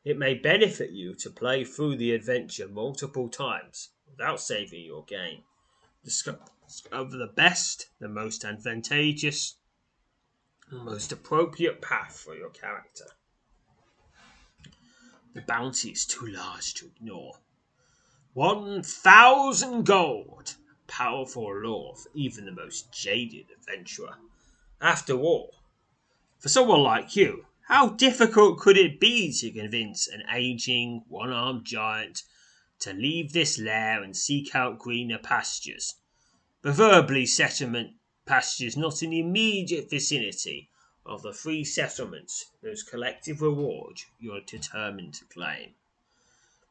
It 0.05 0.19
may 0.19 0.35
benefit 0.35 0.91
you 0.91 1.15
to 1.15 1.31
play 1.31 1.65
through 1.65 1.97
the 1.97 2.11
adventure 2.13 2.67
multiple 2.67 3.27
times 3.27 3.89
without 4.07 4.39
saving 4.39 4.85
your 4.85 5.03
game. 5.03 5.41
Discover 6.03 7.17
the 7.17 7.31
best, 7.35 7.89
the 7.99 8.07
most 8.07 8.45
advantageous, 8.45 9.55
the 10.69 10.77
most 10.77 11.11
appropriate 11.11 11.81
path 11.81 12.19
for 12.23 12.35
your 12.35 12.51
character. 12.51 13.05
The 15.33 15.41
bounty 15.41 15.89
is 15.89 16.05
too 16.05 16.27
large 16.27 16.75
to 16.75 16.85
ignore. 16.85 17.39
One 18.33 18.83
thousand 18.83 19.85
gold! 19.85 20.55
Powerful 20.85 21.61
law 21.61 21.95
for 21.95 22.09
even 22.13 22.45
the 22.45 22.51
most 22.51 22.91
jaded 22.91 23.47
adventurer. 23.57 24.17
After 24.79 25.13
all, 25.13 25.55
for 26.37 26.49
someone 26.49 26.83
like 26.83 27.15
you, 27.15 27.47
how 27.67 27.89
difficult 27.89 28.59
could 28.59 28.77
it 28.77 28.99
be 28.99 29.33
to 29.33 29.51
convince 29.51 30.07
an 30.07 30.21
aging, 30.31 31.03
one 31.07 31.31
armed 31.31 31.65
giant 31.65 32.21
to 32.77 32.93
leave 32.93 33.33
this 33.33 33.57
lair 33.57 34.03
and 34.03 34.15
seek 34.15 34.53
out 34.53 34.77
greener 34.77 35.17
pastures? 35.17 35.95
Preferably 36.61 37.25
settlement 37.25 37.95
pastures 38.27 38.77
not 38.77 39.01
in 39.01 39.09
the 39.09 39.19
immediate 39.19 39.89
vicinity 39.89 40.69
of 41.07 41.23
the 41.23 41.33
free 41.33 41.63
settlements 41.63 42.45
whose 42.61 42.83
collective 42.83 43.41
reward 43.41 43.99
you 44.19 44.31
are 44.31 44.41
determined 44.41 45.15
to 45.15 45.25
claim. 45.25 45.73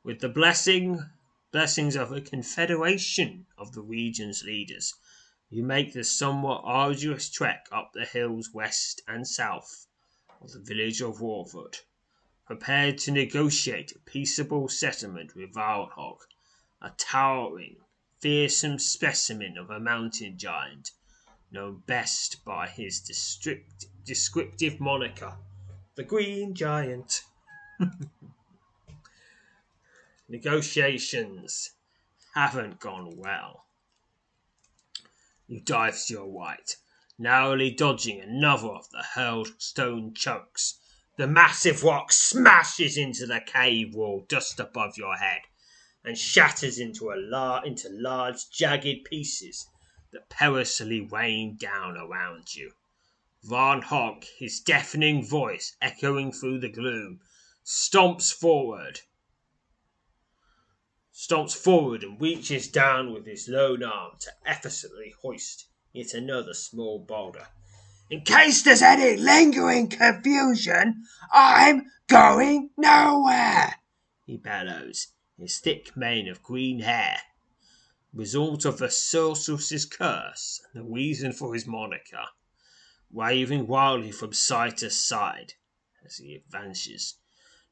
With 0.04 0.20
the 0.20 0.28
blessing 0.28 1.10
blessings 1.50 1.96
of 1.96 2.12
a 2.12 2.20
confederation 2.20 3.46
of 3.58 3.72
the 3.72 3.82
region's 3.82 4.44
leaders, 4.44 4.94
you 5.50 5.64
make 5.64 5.92
the 5.92 6.04
somewhat 6.04 6.62
arduous 6.64 7.28
trek 7.28 7.66
up 7.72 7.92
the 7.94 8.04
hills 8.04 8.50
west 8.54 9.02
and 9.08 9.26
south 9.26 9.88
of 10.44 10.52
the 10.52 10.60
village 10.60 11.00
of 11.00 11.22
Warford, 11.22 11.78
prepared 12.46 12.98
to 12.98 13.10
negotiate 13.10 13.92
a 13.92 13.98
peaceable 14.00 14.68
settlement 14.68 15.34
with 15.34 15.54
Varlhog, 15.54 16.18
a 16.82 16.90
towering, 16.98 17.76
fearsome 18.20 18.78
specimen 18.78 19.56
of 19.56 19.70
a 19.70 19.80
mountain 19.80 20.36
giant, 20.36 20.90
known 21.50 21.82
best 21.86 22.44
by 22.44 22.68
his 22.68 23.00
descriptive 24.04 24.80
moniker, 24.80 25.34
the 25.94 26.04
Green 26.04 26.54
Giant. 26.54 27.22
Negotiations 30.28 31.70
haven't 32.34 32.80
gone 32.80 33.16
well. 33.16 33.64
You 35.46 35.60
dive 35.60 35.98
to 36.06 36.12
your 36.12 36.26
right, 36.26 36.76
narrowly 37.18 37.70
dodging 37.70 38.20
another 38.20 38.68
of 38.68 38.90
the 38.90 39.02
hurled 39.14 39.60
stone 39.62 40.12
chunks. 40.14 40.80
The 41.16 41.26
massive 41.26 41.84
rock 41.84 42.10
smashes 42.10 42.96
into 42.96 43.26
the 43.26 43.40
cave 43.40 43.94
wall 43.94 44.26
just 44.28 44.58
above 44.58 44.98
your 44.98 45.16
head 45.16 45.42
and 46.02 46.18
shatters 46.18 46.78
into 46.78 47.10
a 47.10 47.16
lar- 47.16 47.64
into 47.64 47.88
large 47.88 48.50
jagged 48.50 49.04
pieces 49.04 49.68
that 50.12 50.28
perilously 50.28 51.00
rain 51.00 51.56
down 51.56 51.96
around 51.96 52.54
you. 52.54 52.72
Varnhog, 53.42 54.24
his 54.38 54.60
deafening 54.60 55.24
voice 55.24 55.76
echoing 55.80 56.32
through 56.32 56.58
the 56.58 56.68
gloom, 56.68 57.20
stomps 57.64 58.32
forward 58.32 59.00
stomps 61.12 61.54
forward 61.54 62.02
and 62.02 62.20
reaches 62.20 62.68
down 62.68 63.12
with 63.12 63.24
his 63.24 63.48
lone 63.48 63.84
arm 63.84 64.12
to 64.18 64.32
effortlessly 64.44 65.14
hoist 65.22 65.68
yet 65.94 66.12
another 66.12 66.52
small 66.52 66.98
boulder. 66.98 67.46
In 68.10 68.20
case 68.20 68.62
there's 68.62 68.82
any 68.82 69.16
lingering 69.16 69.88
confusion, 69.88 71.04
I'm 71.32 71.86
going 72.06 72.68
nowhere, 72.76 73.76
he 74.26 74.36
bellows, 74.36 75.08
his 75.38 75.58
thick 75.58 75.96
mane 75.96 76.28
of 76.28 76.42
green 76.42 76.80
hair, 76.80 77.16
result 78.12 78.66
of 78.66 78.76
the 78.76 78.90
sorceress's 78.90 79.86
curse 79.86 80.60
and 80.74 80.84
the 80.84 80.92
reason 80.92 81.32
for 81.32 81.54
his 81.54 81.66
moniker, 81.66 82.26
waving 83.10 83.66
wildly 83.66 84.12
from 84.12 84.34
side 84.34 84.76
to 84.78 84.90
side 84.90 85.54
as 86.04 86.18
he 86.18 86.34
advances 86.34 87.14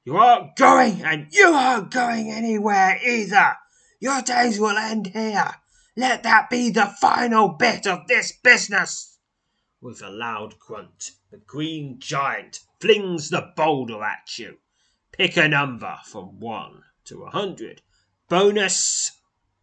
you 0.05 0.17
aren't 0.17 0.57
going, 0.57 1.03
and 1.05 1.29
you 1.31 1.53
aren't 1.53 1.93
going 1.93 2.29
anywhere 2.31 2.99
either. 3.07 3.57
Your 4.01 4.21
days 4.21 4.59
will 4.59 4.77
end 4.77 5.07
here. 5.09 5.55
Let 5.97 6.23
that 6.23 6.49
be 6.49 6.71
the 6.71 6.87
final 7.01 7.49
bit 7.49 7.87
of 7.87 8.07
this 8.07 8.33
business. 8.33 9.19
With 9.81 10.03
a 10.03 10.11
loud 10.11 10.59
grunt, 10.59 11.13
the 11.31 11.39
green 11.39 11.99
giant 11.99 12.61
flings 12.81 13.31
the 13.31 13.53
boulder 13.57 14.03
at 14.03 14.39
you. 14.39 14.59
Pick 15.13 15.37
a 15.37 15.49
number 15.49 15.99
from 16.07 16.41
1 16.41 16.83
to 17.05 17.19
a 17.19 17.25
100. 17.25 17.83
Bonus 18.29 19.13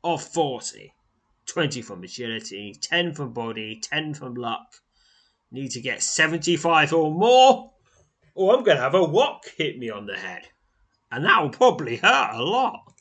of 0.03 0.21
40. 0.21 0.93
20 1.47 1.81
from 1.81 2.03
agility, 2.03 2.75
10 2.79 3.13
from 3.13 3.33
body, 3.33 3.79
10 3.81 4.13
from 4.13 4.35
luck. 4.35 4.75
Need 5.51 5.71
to 5.71 5.81
get 5.81 6.03
75 6.03 6.93
or 6.93 7.11
more 7.11 7.73
or 8.39 8.55
I'm 8.55 8.63
going 8.63 8.77
to 8.77 8.83
have 8.83 8.95
a 8.95 9.03
wok 9.03 9.43
hit 9.57 9.77
me 9.77 9.89
on 9.89 10.05
the 10.05 10.15
head. 10.15 10.43
And 11.11 11.25
that 11.25 11.41
will 11.41 11.49
probably 11.49 11.97
hurt 11.97 12.35
a 12.35 12.41
lot. 12.41 12.93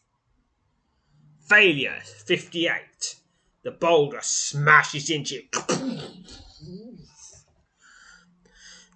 Failure 1.48 2.00
58. 2.26 3.14
The 3.62 3.72
boulder 3.72 4.20
smashes 4.22 5.10
into 5.10 5.36
you, 5.36 6.12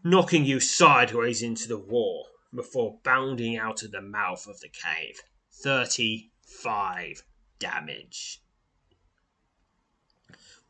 knocking 0.04 0.44
you 0.44 0.60
sideways 0.60 1.42
into 1.42 1.66
the 1.66 1.78
wall 1.78 2.28
before 2.54 3.00
bounding 3.02 3.56
out 3.56 3.82
of 3.82 3.90
the 3.90 4.00
mouth 4.00 4.46
of 4.46 4.60
the 4.60 4.68
cave. 4.68 5.20
35 5.62 7.24
damage. 7.58 8.42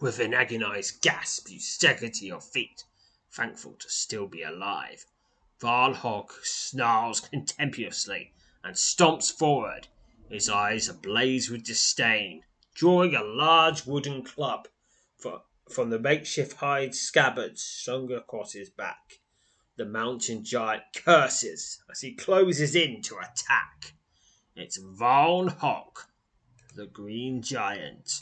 With 0.00 0.18
an 0.20 0.34
agonized 0.34 1.00
gasp, 1.00 1.50
you 1.50 1.60
stagger 1.60 2.08
to 2.08 2.26
your 2.26 2.40
feet, 2.40 2.84
thankful 3.30 3.74
to 3.74 3.88
still 3.88 4.26
be 4.26 4.42
alive. 4.42 5.06
Varlhog 5.60 6.32
snarls 6.42 7.20
contemptuously 7.20 8.32
and 8.64 8.74
stomps 8.76 9.30
forward, 9.30 9.88
his 10.28 10.48
eyes 10.48 10.88
ablaze 10.88 11.50
with 11.50 11.64
disdain, 11.64 12.44
drawing 12.74 13.14
a 13.14 13.22
large 13.22 13.86
wooden 13.86 14.22
club 14.22 14.68
from 15.68 15.90
the 15.90 15.98
makeshift 15.98 16.56
hide 16.58 16.94
scabbard 16.94 17.58
strung 17.58 18.12
across 18.12 18.52
his 18.52 18.70
back. 18.70 19.20
The 19.76 19.86
mountain 19.86 20.44
giant 20.44 20.82
curses 20.94 21.82
as 21.90 22.00
he 22.02 22.12
closes 22.12 22.74
in 22.74 23.00
to 23.02 23.16
attack. 23.16 23.94
It's 24.54 24.78
Varlhog, 24.78 26.06
the 26.74 26.86
green 26.86 27.40
giant. 27.40 28.20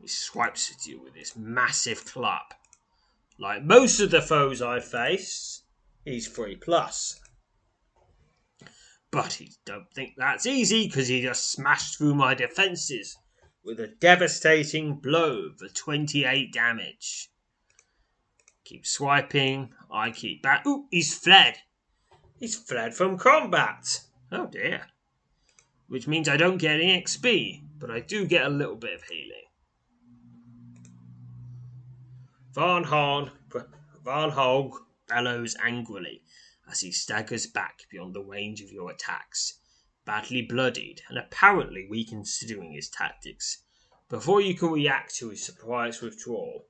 He 0.00 0.08
swipes 0.08 0.70
at 0.70 0.86
you 0.86 1.00
with 1.00 1.14
his 1.14 1.34
massive 1.34 2.04
club. 2.04 2.42
Like 3.38 3.62
most 3.62 4.00
of 4.00 4.10
the 4.10 4.20
foes 4.20 4.60
I 4.60 4.80
face, 4.80 5.62
he's 6.04 6.28
3 6.28 6.56
plus. 6.56 7.18
But 9.12 9.34
he 9.34 9.52
don't 9.66 9.92
think 9.94 10.14
that's 10.16 10.46
easy 10.46 10.86
because 10.86 11.06
he 11.06 11.20
just 11.20 11.52
smashed 11.52 11.98
through 11.98 12.14
my 12.14 12.32
defences 12.32 13.18
with 13.62 13.78
a 13.78 13.86
devastating 13.86 14.94
blow 14.94 15.50
for 15.58 15.68
28 15.68 16.50
damage. 16.50 17.30
Keep 18.64 18.86
swiping, 18.86 19.74
I 19.90 20.12
keep 20.12 20.42
back. 20.42 20.66
Ooh, 20.66 20.86
he's 20.90 21.14
fled. 21.14 21.58
He's 22.40 22.56
fled 22.56 22.94
from 22.94 23.18
combat. 23.18 24.00
Oh 24.32 24.46
dear. 24.46 24.86
Which 25.88 26.08
means 26.08 26.26
I 26.26 26.38
don't 26.38 26.56
get 26.56 26.80
any 26.80 26.98
XP, 27.02 27.64
but 27.78 27.90
I 27.90 28.00
do 28.00 28.24
get 28.26 28.46
a 28.46 28.48
little 28.48 28.76
bit 28.76 28.94
of 28.94 29.02
healing. 29.02 29.44
Van 32.54 32.84
Horn, 32.84 33.30
Van 34.02 34.30
Hog 34.30 34.74
bellows 35.06 35.54
angrily 35.62 36.22
as 36.70 36.80
he 36.80 36.92
staggers 36.92 37.46
back 37.46 37.86
beyond 37.90 38.14
the 38.14 38.22
range 38.22 38.60
of 38.60 38.70
your 38.70 38.90
attacks, 38.90 39.58
badly 40.04 40.42
bloodied 40.42 41.02
and 41.08 41.18
apparently 41.18 41.86
reconsidering 41.88 42.72
his 42.72 42.88
tactics. 42.88 43.58
Before 44.08 44.40
you 44.40 44.54
can 44.54 44.70
react 44.70 45.14
to 45.16 45.30
his 45.30 45.44
surprise 45.44 46.00
withdrawal, 46.00 46.66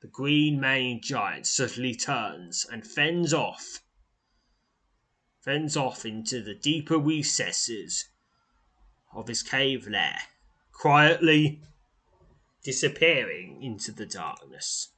the 0.00 0.08
green 0.08 0.60
maned 0.60 1.02
giant 1.02 1.46
suddenly 1.46 1.94
turns 1.94 2.64
and 2.64 2.86
fends 2.86 3.32
off 3.32 3.82
fends 5.46 5.76
off 5.76 6.04
into 6.04 6.42
the 6.42 6.56
deeper 6.56 6.98
recesses 6.98 8.08
of 9.12 9.28
his 9.28 9.44
cave 9.44 9.86
lair, 9.86 10.18
quietly 10.72 11.62
disappearing 12.64 13.62
into 13.62 13.92
the 13.92 14.06
darkness. 14.06 14.88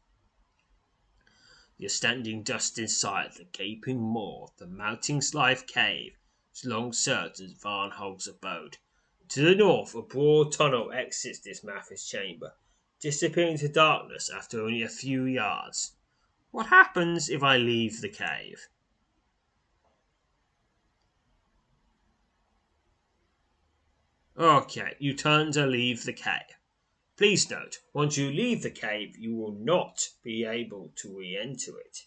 You're 1.80 1.88
standing 1.88 2.42
just 2.42 2.76
inside 2.76 3.34
the 3.34 3.44
gaping 3.44 4.00
maw 4.00 4.46
of 4.46 4.56
the 4.56 4.66
mounting 4.66 5.22
Life 5.32 5.64
cave, 5.64 6.18
which 6.50 6.64
long 6.64 6.92
served 6.92 7.40
as 7.40 7.52
Varnhog's 7.52 8.26
abode. 8.26 8.78
To 9.28 9.42
the 9.42 9.54
north, 9.54 9.94
a 9.94 10.02
broad 10.02 10.50
tunnel 10.50 10.90
exits 10.90 11.38
this 11.38 11.62
Mathis 11.62 12.08
chamber, 12.08 12.54
disappearing 12.98 13.52
into 13.52 13.68
darkness 13.68 14.28
after 14.28 14.60
only 14.60 14.82
a 14.82 14.88
few 14.88 15.24
yards. 15.24 15.92
What 16.50 16.66
happens 16.66 17.30
if 17.30 17.44
I 17.44 17.58
leave 17.58 18.00
the 18.00 18.08
cave? 18.08 18.66
Okay, 24.36 24.96
you 24.98 25.14
turn 25.14 25.52
to 25.52 25.64
leave 25.64 26.02
the 26.02 26.12
cave. 26.12 26.57
Please 27.18 27.50
note, 27.50 27.80
once 27.92 28.16
you 28.16 28.30
leave 28.30 28.62
the 28.62 28.70
cave, 28.70 29.18
you 29.18 29.34
will 29.34 29.56
not 29.58 30.08
be 30.22 30.44
able 30.44 30.92
to 30.94 31.18
re-enter 31.18 31.72
it. 31.80 32.04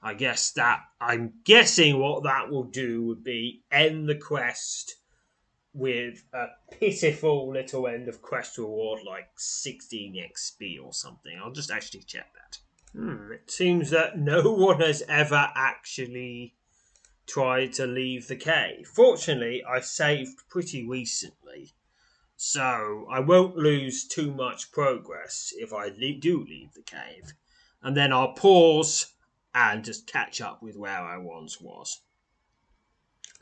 I 0.00 0.14
guess 0.14 0.52
that 0.52 0.84
I'm 1.00 1.32
guessing 1.42 1.98
what 1.98 2.22
that 2.22 2.48
will 2.48 2.62
do 2.62 3.02
would 3.02 3.24
be 3.24 3.64
end 3.72 4.08
the 4.08 4.14
quest 4.14 4.94
with 5.74 6.22
a 6.32 6.46
pitiful 6.70 7.50
little 7.50 7.88
end 7.88 8.08
of 8.08 8.22
quest 8.22 8.56
reward 8.56 9.02
like 9.04 9.30
16 9.36 10.14
XP 10.14 10.80
or 10.80 10.94
something. 10.94 11.36
I'll 11.36 11.50
just 11.50 11.72
actually 11.72 12.04
check 12.04 12.32
that. 12.34 12.58
Hmm, 12.92 13.32
it 13.32 13.50
seems 13.50 13.90
that 13.90 14.16
no 14.16 14.52
one 14.52 14.80
has 14.80 15.02
ever 15.08 15.50
actually 15.56 16.54
tried 17.26 17.72
to 17.74 17.86
leave 17.86 18.28
the 18.28 18.36
cave. 18.36 18.86
Fortunately, 18.86 19.64
I 19.64 19.80
saved 19.80 20.48
pretty 20.48 20.86
recently 20.86 21.72
so 22.42 23.06
I 23.10 23.20
won't 23.20 23.58
lose 23.58 24.08
too 24.08 24.32
much 24.32 24.72
progress 24.72 25.52
if 25.58 25.74
I 25.74 25.88
le- 25.88 26.18
do 26.18 26.42
leave 26.42 26.72
the 26.72 26.80
cave. 26.80 27.34
And 27.82 27.94
then 27.94 28.14
I'll 28.14 28.32
pause 28.32 29.12
and 29.54 29.84
just 29.84 30.06
catch 30.06 30.40
up 30.40 30.62
with 30.62 30.74
where 30.74 31.02
I 31.02 31.18
once 31.18 31.60
was. 31.60 32.00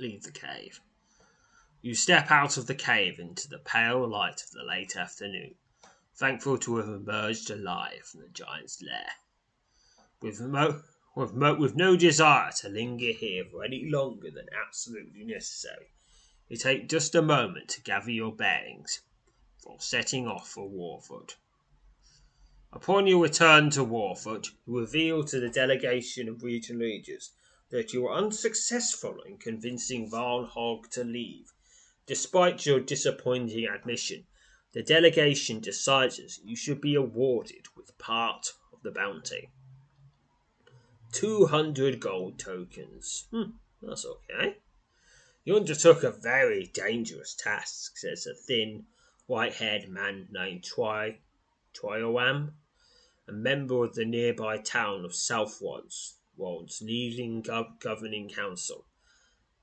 Leave 0.00 0.24
the 0.24 0.32
cave. 0.32 0.80
You 1.80 1.94
step 1.94 2.32
out 2.32 2.56
of 2.56 2.66
the 2.66 2.74
cave 2.74 3.20
into 3.20 3.46
the 3.46 3.61
pale 3.61 4.04
light 4.04 4.42
of 4.42 4.50
the 4.50 4.64
late 4.64 4.96
afternoon, 4.96 5.54
thankful 6.16 6.58
to 6.58 6.78
have 6.78 6.88
emerged 6.88 7.50
alive 7.50 8.02
from 8.02 8.22
the 8.22 8.28
giant's 8.30 8.82
lair. 8.82 9.12
With, 10.20 10.40
mo- 10.40 10.82
with, 11.14 11.34
mo- 11.34 11.54
with 11.54 11.76
no 11.76 11.96
desire 11.96 12.50
to 12.62 12.68
linger 12.68 13.12
here 13.12 13.44
for 13.44 13.62
any 13.62 13.88
longer 13.88 14.32
than 14.32 14.48
absolutely 14.66 15.22
necessary, 15.22 15.92
you 16.48 16.56
take 16.56 16.88
just 16.88 17.14
a 17.14 17.22
moment 17.22 17.68
to 17.68 17.82
gather 17.82 18.11
your 18.11 18.34
bearings 18.34 19.02
before 19.56 19.80
setting 19.80 20.26
off 20.26 20.48
for 20.48 20.68
Warfoot. 20.68 21.37
Upon 22.72 23.06
your 23.06 23.22
return 23.22 23.70
to 23.70 23.84
Warfoot, 23.84 24.48
you 24.66 24.78
reveal 24.78 25.24
to 25.24 25.40
the 25.40 25.48
delegation 25.48 26.28
of 26.28 26.42
regional 26.42 26.82
leaders 26.82 27.32
that 27.70 27.92
you 27.92 28.02
were 28.02 28.14
unsuccessful 28.14 29.20
in 29.22 29.37
convincing 29.37 30.11
Varnhog 30.11 30.88
to 30.90 31.04
leave. 31.04 31.52
Despite 32.06 32.64
your 32.64 32.80
disappointing 32.80 33.66
admission, 33.66 34.26
the 34.72 34.82
delegation 34.82 35.61
decides 35.61 36.16
that 36.16 36.38
you 36.44 36.56
should 36.56 36.80
be 36.80 36.94
awarded 36.94 37.66
with 37.76 37.96
part 37.98 38.52
of 38.72 38.82
the 38.82 38.90
bounty. 38.90 39.50
200 41.12 42.00
gold 42.00 42.38
tokens. 42.38 43.26
Hmm, 43.30 43.50
that's 43.82 44.06
okay. 44.06 44.58
You 45.48 45.56
undertook 45.56 46.02
a 46.02 46.11
very 46.11 46.66
dangerous 46.66 47.34
task, 47.34 47.96
says 47.96 48.26
a 48.26 48.34
thin, 48.34 48.84
white 49.24 49.54
haired 49.54 49.88
man 49.88 50.28
named 50.30 50.62
Twy 50.62 51.20
Twiowam, 51.72 52.52
a 53.26 53.32
member 53.32 53.82
of 53.82 53.94
the 53.94 54.04
nearby 54.04 54.58
town 54.58 55.06
of 55.06 55.14
Southwoods, 55.14 56.18
Wald's 56.37 56.82
leading 56.82 57.42
gov- 57.42 57.80
governing 57.80 58.28
council, 58.28 58.84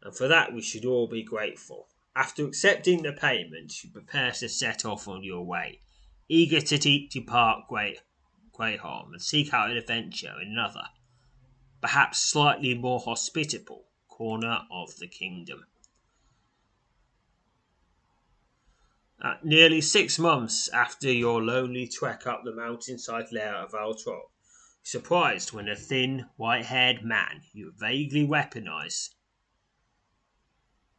and 0.02 0.18
for 0.18 0.28
that 0.28 0.56
we 0.56 0.62
should 0.64 0.86
all 0.86 1.08
be 1.08 1.22
grateful. 1.22 1.88
After 2.16 2.48
accepting 2.48 3.04
the 3.04 3.14
payment, 3.14 3.84
you 3.84 3.92
prepare 3.92 4.32
to 4.32 4.50
set 4.50 4.86
off 4.86 5.08
on 5.08 5.24
your 5.24 5.46
way, 5.46 5.82
eager 6.28 6.62
to 6.62 6.80
te- 6.80 7.08
depart 7.10 7.68
Grey- 7.70 8.00
Greyholm 8.58 9.12
and 9.12 9.22
seek 9.22 9.54
out 9.54 9.70
an 9.70 9.78
adventure 9.78 10.34
in 10.42 10.48
another, 10.48 10.88
perhaps 11.80 12.22
slightly 12.22 12.74
more 12.74 13.02
hospitable 13.02 13.86
corner 14.08 14.62
of 14.72 14.98
the 14.98 15.08
kingdom. 15.08 15.68
At 19.24 19.46
nearly 19.46 19.82
six 19.82 20.20
months 20.20 20.68
after 20.70 21.12
your 21.12 21.42
lonely 21.42 21.88
trek 21.88 22.28
up 22.28 22.44
the 22.44 22.54
mountainside 22.54 23.32
lair 23.32 23.56
of 23.56 23.72
Altrop, 23.72 24.32
surprised 24.84 25.54
when 25.54 25.70
a 25.70 25.76
thin, 25.76 26.30
white-haired 26.36 27.04
man 27.04 27.44
you 27.54 27.72
vaguely 27.78 28.28
weaponize 28.28 29.12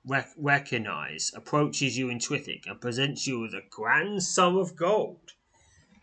rec- 0.06 0.32
recognize 0.36 1.32
approaches 1.34 1.98
you 1.98 2.08
in 2.08 2.18
Twithick 2.18 2.66
and 2.66 2.80
presents 2.80 3.26
you 3.26 3.40
with 3.40 3.52
a 3.52 3.62
grand 3.68 4.22
sum 4.22 4.56
of 4.56 4.76
gold. 4.76 5.32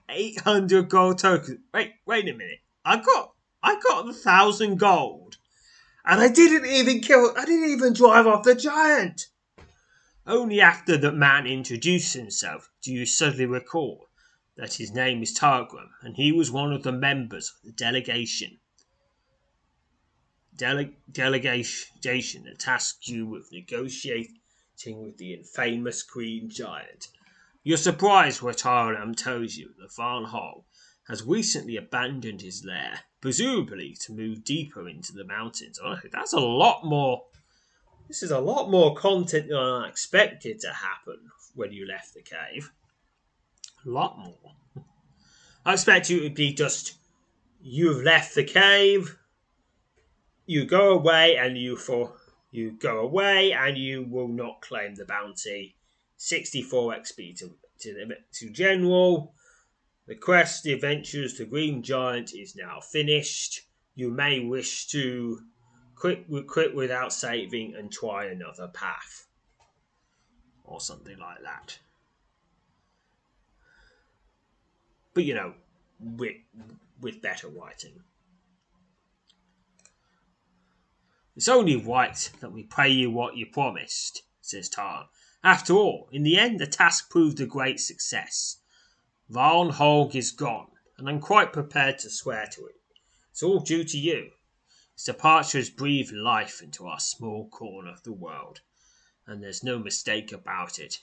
800 0.09 0.89
gold 0.89 1.17
tokens. 1.19 1.59
Wait, 1.73 1.93
wait 2.05 2.27
a 2.27 2.33
minute. 2.33 2.59
I 2.85 3.01
got 3.01 3.33
I 3.63 3.79
got 3.79 4.05
the 4.05 4.13
thousand 4.13 4.77
gold. 4.77 5.37
And 6.05 6.19
I 6.19 6.27
didn't 6.27 6.65
even 6.65 6.99
kill 6.99 7.33
I 7.37 7.45
didn't 7.45 7.69
even 7.69 7.93
drive 7.93 8.27
off 8.27 8.43
the 8.43 8.55
giant. 8.55 9.29
Only 10.25 10.61
after 10.61 10.95
the 10.95 11.11
man 11.11 11.45
introduced 11.45 12.13
himself 12.13 12.69
do 12.81 12.93
you 12.93 13.05
suddenly 13.05 13.45
recall 13.45 14.07
that 14.55 14.75
his 14.75 14.91
name 14.91 15.21
is 15.21 15.33
Targram 15.33 15.89
and 16.01 16.15
he 16.15 16.31
was 16.31 16.49
one 16.49 16.71
of 16.71 16.83
the 16.83 16.93
members 16.93 17.49
of 17.49 17.65
the 17.65 17.73
delegation. 17.73 18.59
Dele- 20.55 20.95
delegation 21.11 22.43
that 22.45 22.59
tasked 22.59 23.07
you 23.09 23.25
with 23.25 23.51
negotiating 23.51 24.39
with 24.85 25.17
the 25.17 25.33
infamous 25.33 26.03
Green 26.03 26.49
Giant. 26.49 27.09
You're 27.63 27.77
surprised 27.77 28.41
when 28.41 28.53
Targram 28.53 29.15
tells 29.15 29.55
you 29.55 29.73
that 29.79 29.95
Van 29.95 30.25
Hall 30.25 30.65
has 31.07 31.23
recently 31.23 31.75
abandoned 31.75 32.41
his 32.41 32.63
lair, 32.63 33.01
presumably 33.19 33.93
to 34.01 34.13
move 34.13 34.45
deeper 34.45 34.87
into 34.87 35.11
the 35.11 35.25
mountains. 35.25 35.79
Oh, 35.83 35.99
that's 36.11 36.31
a 36.31 36.39
lot 36.39 36.85
more 36.85 37.25
this 38.07 38.23
is 38.23 38.31
a 38.31 38.39
lot 38.39 38.69
more 38.69 38.95
content 38.95 39.49
than 39.49 39.57
I 39.57 39.87
expected 39.87 40.59
to 40.61 40.69
happen 40.69 41.19
when 41.55 41.71
you 41.71 41.87
left 41.87 42.13
the 42.13 42.21
cave. 42.21 42.71
A 43.85 43.89
lot 43.89 44.17
more. 44.17 44.83
I 45.65 45.73
expect 45.73 46.09
you 46.09 46.21
to 46.21 46.29
be 46.29 46.53
just 46.53 46.95
you've 47.61 48.03
left 48.03 48.35
the 48.35 48.43
cave, 48.43 49.17
you 50.45 50.65
go 50.65 50.91
away 50.93 51.37
and 51.37 51.57
you 51.57 51.77
for 51.77 52.13
you 52.51 52.71
go 52.71 52.99
away 52.99 53.53
and 53.53 53.77
you 53.77 54.03
will 54.03 54.27
not 54.27 54.61
claim 54.61 54.95
the 54.95 55.05
bounty. 55.05 55.75
64 56.17 56.93
XP 56.93 57.37
to 57.39 57.55
to, 57.79 58.15
to 58.33 58.49
general. 58.49 59.33
The 60.05 60.15
quest, 60.15 60.63
the 60.63 60.73
adventures 60.73 61.35
to 61.35 61.45
Green 61.45 61.81
Giant 61.81 62.33
is 62.33 62.55
now 62.55 62.81
finished. 62.81 63.61
You 63.95 64.11
may 64.11 64.41
wish 64.41 64.87
to 64.87 65.39
quit 65.95 66.25
quit 66.47 66.75
without 66.75 67.13
saving 67.13 67.75
and 67.75 67.91
try 67.91 68.25
another 68.25 68.67
path. 68.67 69.27
Or 70.63 70.79
something 70.79 71.17
like 71.17 71.41
that. 71.43 71.77
But 75.13 75.25
you 75.25 75.33
know 75.33 75.53
with 75.99 76.37
with 77.01 77.21
better 77.21 77.47
writing. 77.47 78.03
It's 81.35 81.49
only 81.49 81.75
right 81.75 82.29
that 82.39 82.51
we 82.51 82.63
pay 82.63 82.89
you 82.89 83.09
what 83.09 83.35
you 83.35 83.45
promised 83.45 84.23
says 84.41 84.69
tar 84.69 85.09
after 85.43 85.73
all 85.73 86.09
in 86.11 86.23
the 86.23 86.37
end 86.37 86.59
the 86.59 86.67
task 86.67 87.09
proved 87.09 87.39
a 87.39 87.45
great 87.45 87.79
success. 87.79 88.57
Varnholg 89.29 90.15
is 90.15 90.31
gone 90.31 90.67
and 90.97 91.09
i'm 91.09 91.19
quite 91.19 91.53
prepared 91.53 91.97
to 91.99 92.09
swear 92.09 92.47
to 92.51 92.65
it. 92.65 92.75
It's 93.31 93.43
all 93.43 93.59
due 93.59 93.83
to 93.83 93.97
you 93.97 94.31
his 94.95 95.05
departure 95.05 95.57
has 95.57 95.69
breathed 95.69 96.13
life 96.13 96.61
into 96.61 96.87
our 96.87 96.99
small 96.99 97.49
corner 97.49 97.91
of 97.91 98.03
the 98.03 98.13
world, 98.13 98.61
and 99.25 99.41
there's 99.41 99.63
no 99.63 99.79
mistake 99.79 100.31
about 100.31 100.79
it. 100.79 100.99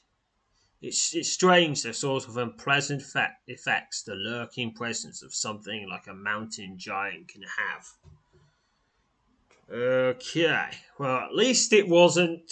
It's, 0.82 1.14
strange 1.30 1.82
the 1.82 1.92
sort 1.92 2.26
of 2.26 2.38
unpleasant 2.38 3.02
fe- 3.02 3.36
effects 3.46 4.02
the 4.02 4.14
lurking 4.14 4.72
presence 4.72 5.22
of 5.22 5.34
something 5.34 5.86
like 5.88 6.06
a 6.06 6.14
mountain 6.14 6.78
giant 6.78 7.28
can 7.28 7.42
have. 7.42 7.86
Okay, 9.70 10.70
well, 10.98 11.18
at 11.18 11.34
least 11.34 11.72
it 11.72 11.86
wasn't. 11.86 12.50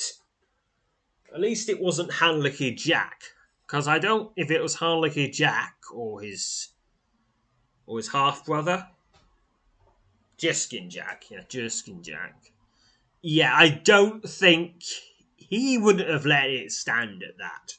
At 1.33 1.41
least 1.41 1.69
it 1.69 1.81
wasn't 1.81 2.11
Handlicky 2.11 2.77
Jack, 2.77 3.23
because 3.67 3.89
I 3.89 3.99
don't. 3.99 4.31
If 4.37 4.51
it 4.51 4.63
was 4.63 4.77
Handlicky 4.77 5.33
Jack 5.33 5.77
or 5.93 6.21
his 6.21 6.69
or 7.87 7.97
his 7.97 8.09
half 8.09 8.45
brother, 8.45 8.87
Jiskin 10.39 10.89
Jack, 10.89 11.25
yeah, 11.31 11.43
Jiskin 11.49 12.03
Jack. 12.03 12.53
Yeah, 13.21 13.53
I 13.55 13.69
don't 13.69 14.29
think 14.29 14.85
he 15.35 15.77
wouldn't 15.77 16.09
have 16.09 16.25
let 16.25 16.49
it 16.49 16.71
stand 16.71 17.23
at 17.25 17.39
that. 17.39 17.75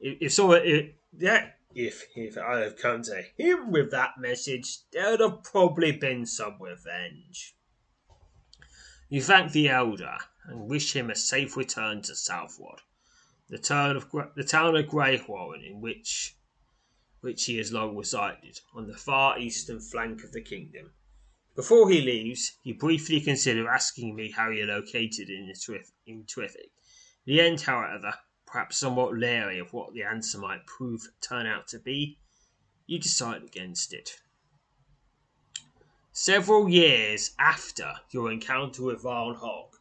If, 0.00 0.18
if 0.20 0.32
someone, 0.32 0.62
if, 0.64 0.90
yeah, 1.16 1.50
if 1.74 2.06
if 2.16 2.36
I 2.36 2.58
have 2.60 2.76
come 2.76 3.02
to 3.02 3.22
him 3.36 3.70
with 3.70 3.92
that 3.92 4.18
message, 4.18 4.78
there 4.92 5.12
would 5.12 5.20
have 5.20 5.44
probably 5.44 5.92
been 5.92 6.26
some 6.26 6.56
revenge. 6.60 7.54
You 9.08 9.22
thank 9.22 9.52
the 9.52 9.68
elder 9.68 10.16
and 10.46 10.68
wish 10.68 10.94
him 10.94 11.10
a 11.10 11.14
safe 11.14 11.56
return 11.56 12.02
to 12.02 12.16
Southwood, 12.16 12.80
the 13.48 13.58
town 13.58 13.96
of 13.96 14.10
the 14.34 14.44
town 14.44 14.76
of 14.76 14.86
Greywarren, 14.86 15.64
in 15.64 15.80
which 15.80 16.36
which 17.20 17.44
he 17.44 17.58
has 17.58 17.72
long 17.72 17.96
resided, 17.96 18.60
on 18.74 18.88
the 18.88 18.96
far 18.96 19.38
eastern 19.38 19.80
flank 19.80 20.24
of 20.24 20.32
the 20.32 20.42
kingdom. 20.42 20.90
Before 21.56 21.88
he 21.88 22.00
leaves, 22.00 22.58
you 22.64 22.74
briefly 22.74 23.20
consider 23.20 23.68
asking 23.68 24.16
me 24.16 24.32
how 24.32 24.50
you're 24.50 24.66
located 24.66 25.30
in, 25.30 25.52
Twithick. 25.54 26.72
The 27.26 27.40
end, 27.40 27.60
however, 27.60 28.14
perhaps 28.44 28.78
somewhat 28.78 29.14
leery 29.14 29.60
of 29.60 29.72
what 29.72 29.94
the 29.94 30.02
answer 30.02 30.38
might 30.38 30.66
prove 30.66 31.08
turn 31.20 31.46
out 31.46 31.68
to 31.68 31.78
be, 31.78 32.18
you 32.86 32.98
decide 32.98 33.44
against 33.44 33.92
it. 33.92 34.20
Several 36.12 36.68
years 36.68 37.34
after 37.38 38.00
your 38.10 38.32
encounter 38.32 38.82
with 38.82 39.02
Varnhog, 39.02 39.76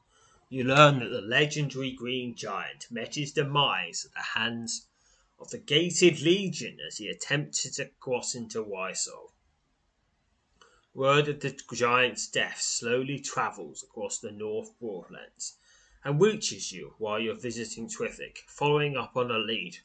you 0.50 0.64
learn 0.64 1.00
that 1.00 1.10
the 1.10 1.22
legendary 1.22 1.92
Green 1.92 2.36
Giant 2.36 2.86
met 2.92 3.16
his 3.16 3.32
demise 3.32 4.06
at 4.06 4.14
the 4.14 4.40
hands 4.40 4.88
of 5.40 5.50
the 5.50 5.58
Gated 5.58 6.22
Legion 6.22 6.78
as 6.88 6.98
he 6.98 7.08
attempted 7.08 7.74
to 7.74 7.86
cross 8.00 8.36
into 8.36 8.64
Wysol. 8.64 9.33
Word 10.96 11.28
of 11.28 11.40
the 11.40 11.60
giant's 11.74 12.28
death 12.28 12.62
slowly 12.62 13.18
travels 13.18 13.82
across 13.82 14.20
the 14.20 14.32
North 14.32 14.78
Broadlands 14.80 15.58
and 16.04 16.22
reaches 16.22 16.72
you 16.72 16.94
while 17.00 17.20
you're 17.20 17.34
visiting 17.34 17.90
Twithick, 17.90 18.44
following 18.48 18.96
up 18.96 19.18
on 19.18 19.32
a 19.32 19.40
lead. 19.40 19.80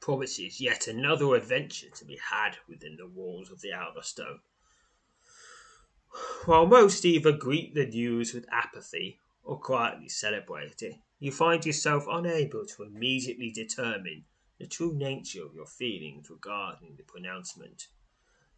Promises 0.00 0.60
yet 0.60 0.88
another 0.88 1.36
adventure 1.36 1.90
to 1.90 2.04
be 2.04 2.16
had 2.16 2.56
within 2.68 2.96
the 2.96 3.06
walls 3.06 3.52
of 3.52 3.60
the 3.60 3.72
Outer 3.72 4.02
Stone. 4.02 4.40
While 6.44 6.66
most 6.66 7.04
either 7.04 7.30
greet 7.30 7.74
the 7.74 7.86
news 7.86 8.34
with 8.34 8.48
apathy 8.50 9.20
or 9.44 9.60
quietly 9.60 10.08
celebrate 10.08 10.82
it, 10.82 10.96
you 11.20 11.30
find 11.30 11.64
yourself 11.64 12.04
unable 12.10 12.66
to 12.66 12.82
immediately 12.82 13.52
determine 13.52 14.24
the 14.58 14.66
true 14.66 14.92
nature 14.92 15.44
of 15.44 15.54
your 15.54 15.66
feelings 15.66 16.28
regarding 16.30 16.96
the 16.96 17.04
pronouncement. 17.04 17.86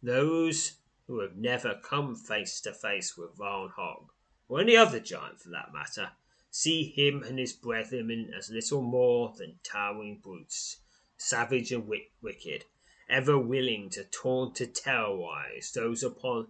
Those 0.01 0.79
who 1.07 1.21
have 1.21 1.35
never 1.35 1.79
come 1.83 2.15
face 2.15 2.59
to 2.61 2.73
face 2.73 3.17
with 3.17 3.35
Varn 3.37 3.69
Hog, 3.75 4.11
or 4.49 4.59
any 4.59 4.75
other 4.75 4.99
giant 4.99 5.39
for 5.39 5.49
that 5.49 5.73
matter, 5.73 6.11
see 6.51 6.83
him 6.83 7.23
and 7.23 7.39
his 7.39 7.53
brethren 7.53 8.31
as 8.37 8.49
little 8.49 8.81
more 8.81 9.33
than 9.37 9.59
towering 9.63 10.19
brutes, 10.21 10.77
savage 11.17 11.71
and 11.71 11.87
wicked, 12.21 12.65
ever 13.09 13.39
willing 13.39 13.89
to 13.89 14.03
taunt 14.03 14.55
to 14.55 14.67
terrorize 14.67 15.71
those 15.73 16.03
upon 16.03 16.47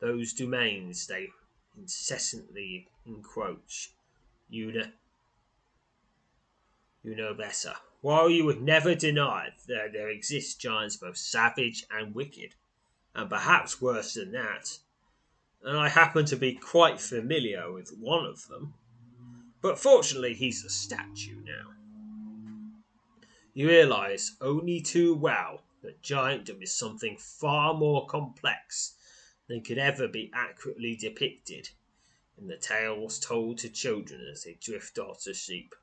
those 0.00 0.32
domains 0.32 1.06
they 1.06 1.28
incessantly 1.76 2.88
encroach. 3.06 3.90
You 4.48 4.72
know, 4.72 4.90
you 7.02 7.16
know 7.16 7.34
better. 7.34 7.74
While 8.02 8.28
you 8.28 8.44
would 8.44 8.62
never 8.62 8.94
deny 8.94 9.48
that 9.66 9.92
there 9.92 10.10
exist 10.10 10.60
giants 10.60 10.96
both 10.96 11.16
savage 11.16 11.84
and 11.90 12.14
wicked, 12.14 12.54
and 13.14 13.30
perhaps 13.30 13.80
worse 13.80 14.14
than 14.14 14.32
that, 14.32 14.78
and 15.62 15.78
I 15.78 15.88
happen 15.88 16.24
to 16.26 16.36
be 16.36 16.54
quite 16.54 17.00
familiar 17.00 17.72
with 17.72 17.96
one 17.98 18.26
of 18.26 18.48
them, 18.48 18.74
but 19.62 19.78
fortunately 19.78 20.34
he's 20.34 20.64
a 20.64 20.70
statue 20.70 21.40
now. 21.44 21.70
You 23.54 23.68
realize 23.68 24.36
only 24.40 24.80
too 24.80 25.14
well 25.14 25.62
that 25.82 26.02
giantdom 26.02 26.62
is 26.62 26.74
something 26.74 27.16
far 27.18 27.72
more 27.72 28.06
complex 28.06 28.94
than 29.46 29.62
could 29.62 29.78
ever 29.78 30.08
be 30.08 30.30
accurately 30.34 30.96
depicted 30.96 31.70
in 32.36 32.48
the 32.48 32.56
tales 32.56 33.18
told 33.18 33.58
to 33.58 33.68
children 33.68 34.26
as 34.30 34.44
they 34.44 34.58
drift 34.60 34.98
off 34.98 35.22
to 35.22 35.34
sleep. 35.34 35.74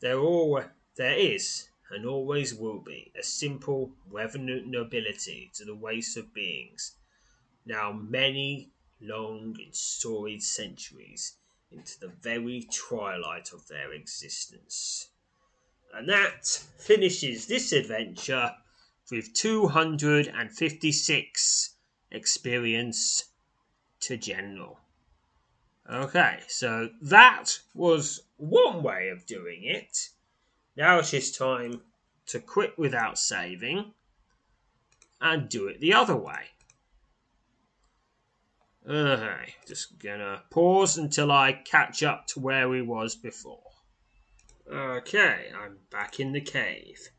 There, 0.00 0.18
all, 0.18 0.62
there 0.96 1.16
is, 1.16 1.68
and 1.92 2.06
always 2.06 2.54
will 2.54 2.80
be, 2.80 3.12
a 3.18 3.22
simple, 3.22 3.92
reverent 4.10 4.66
nobility 4.66 5.50
to 5.54 5.64
the 5.64 5.74
ways 5.74 6.16
of 6.16 6.34
beings, 6.34 6.96
now 7.66 7.92
many 7.92 8.70
long 9.00 9.56
and 9.62 9.74
storied 9.74 10.42
centuries 10.42 11.36
into 11.70 12.00
the 12.00 12.08
very 12.08 12.66
twilight 12.72 13.52
of 13.52 13.68
their 13.68 13.92
existence. 13.92 15.08
And 15.92 16.08
that 16.08 16.46
finishes 16.78 17.46
this 17.46 17.72
adventure 17.72 18.56
with 19.10 19.34
256 19.34 21.74
experience 22.10 23.24
to 24.00 24.16
general. 24.16 24.78
Okay, 25.90 26.40
so 26.48 26.88
that 27.02 27.58
was 27.74 28.22
one 28.36 28.82
way 28.82 29.08
of 29.08 29.26
doing 29.26 29.64
it. 29.64 30.10
Now 30.76 30.98
it 31.00 31.12
is 31.12 31.30
time 31.30 31.82
to 32.26 32.40
quit 32.40 32.78
without 32.78 33.18
saving 33.18 33.92
and 35.20 35.48
do 35.48 35.66
it 35.68 35.80
the 35.80 35.92
other 35.92 36.16
way. 36.16 36.50
Okay, 38.88 39.54
just 39.66 39.98
gonna 39.98 40.42
pause 40.50 40.96
until 40.96 41.30
I 41.30 41.52
catch 41.52 42.02
up 42.02 42.26
to 42.28 42.40
where 42.40 42.68
we 42.68 42.82
was 42.82 43.14
before. 43.14 43.62
Okay, 44.70 45.52
I'm 45.56 45.78
back 45.90 46.18
in 46.18 46.32
the 46.32 46.40
cave. 46.40 47.10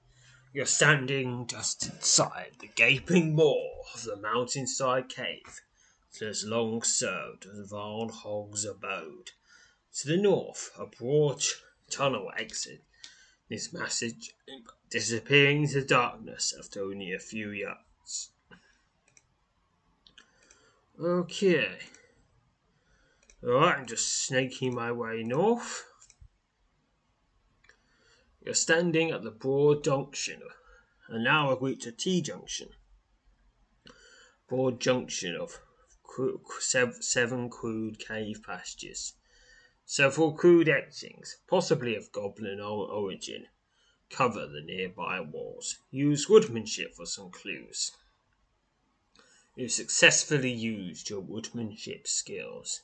You're 0.51 0.65
standing 0.65 1.47
just 1.47 1.85
inside 1.85 2.53
the 2.59 2.69
gaping 2.75 3.35
maw 3.35 3.83
of 3.93 4.03
the 4.03 4.17
mountainside 4.17 5.09
cave 5.09 5.61
that 6.19 6.25
has 6.25 6.43
long 6.43 6.81
served 6.83 7.45
as 7.45 7.69
Varn 7.69 8.09
Hog's 8.09 8.65
abode. 8.65 9.31
To 9.99 10.07
the 10.07 10.17
north, 10.17 10.71
a 10.77 10.85
broad 10.85 11.41
tunnel 11.89 12.31
exit 12.37 12.83
this 13.53 13.71
message, 13.71 14.31
disappearing 14.89 15.63
into 15.63 15.85
darkness 15.85 16.55
after 16.57 16.81
only 16.81 17.13
a 17.13 17.19
few 17.19 17.51
yards. 17.51 18.31
Okay. 20.99 21.77
Alright, 23.43 23.77
I'm 23.77 23.85
just 23.85 24.25
snaking 24.25 24.73
my 24.73 24.91
way 24.91 25.21
north. 25.23 25.85
You're 28.43 28.55
standing 28.55 29.11
at 29.11 29.23
the 29.23 29.29
broad 29.29 29.83
junction, 29.83 30.41
and 31.07 31.23
now 31.23 31.51
I've 31.51 31.61
reached 31.61 31.85
a 31.85 31.91
T 31.91 32.21
junction. 32.21 32.69
Broad 34.49 34.81
junction 34.81 35.35
of 35.35 35.59
seven 37.01 37.49
crude 37.49 37.99
cave 37.99 38.41
passages. 38.43 39.13
Several 39.85 40.31
crude 40.31 40.69
etchings, 40.69 41.37
possibly 41.45 41.93
of 41.93 42.11
goblin 42.13 42.61
origin, 42.61 43.47
cover 44.09 44.47
the 44.47 44.61
nearby 44.61 45.19
walls. 45.19 45.77
Use 45.91 46.29
woodmanship 46.29 46.95
for 46.95 47.05
some 47.05 47.29
clues. 47.29 47.91
You've 49.57 49.73
successfully 49.73 50.53
used 50.53 51.09
your 51.09 51.19
woodmanship 51.19 52.07
skills. 52.07 52.83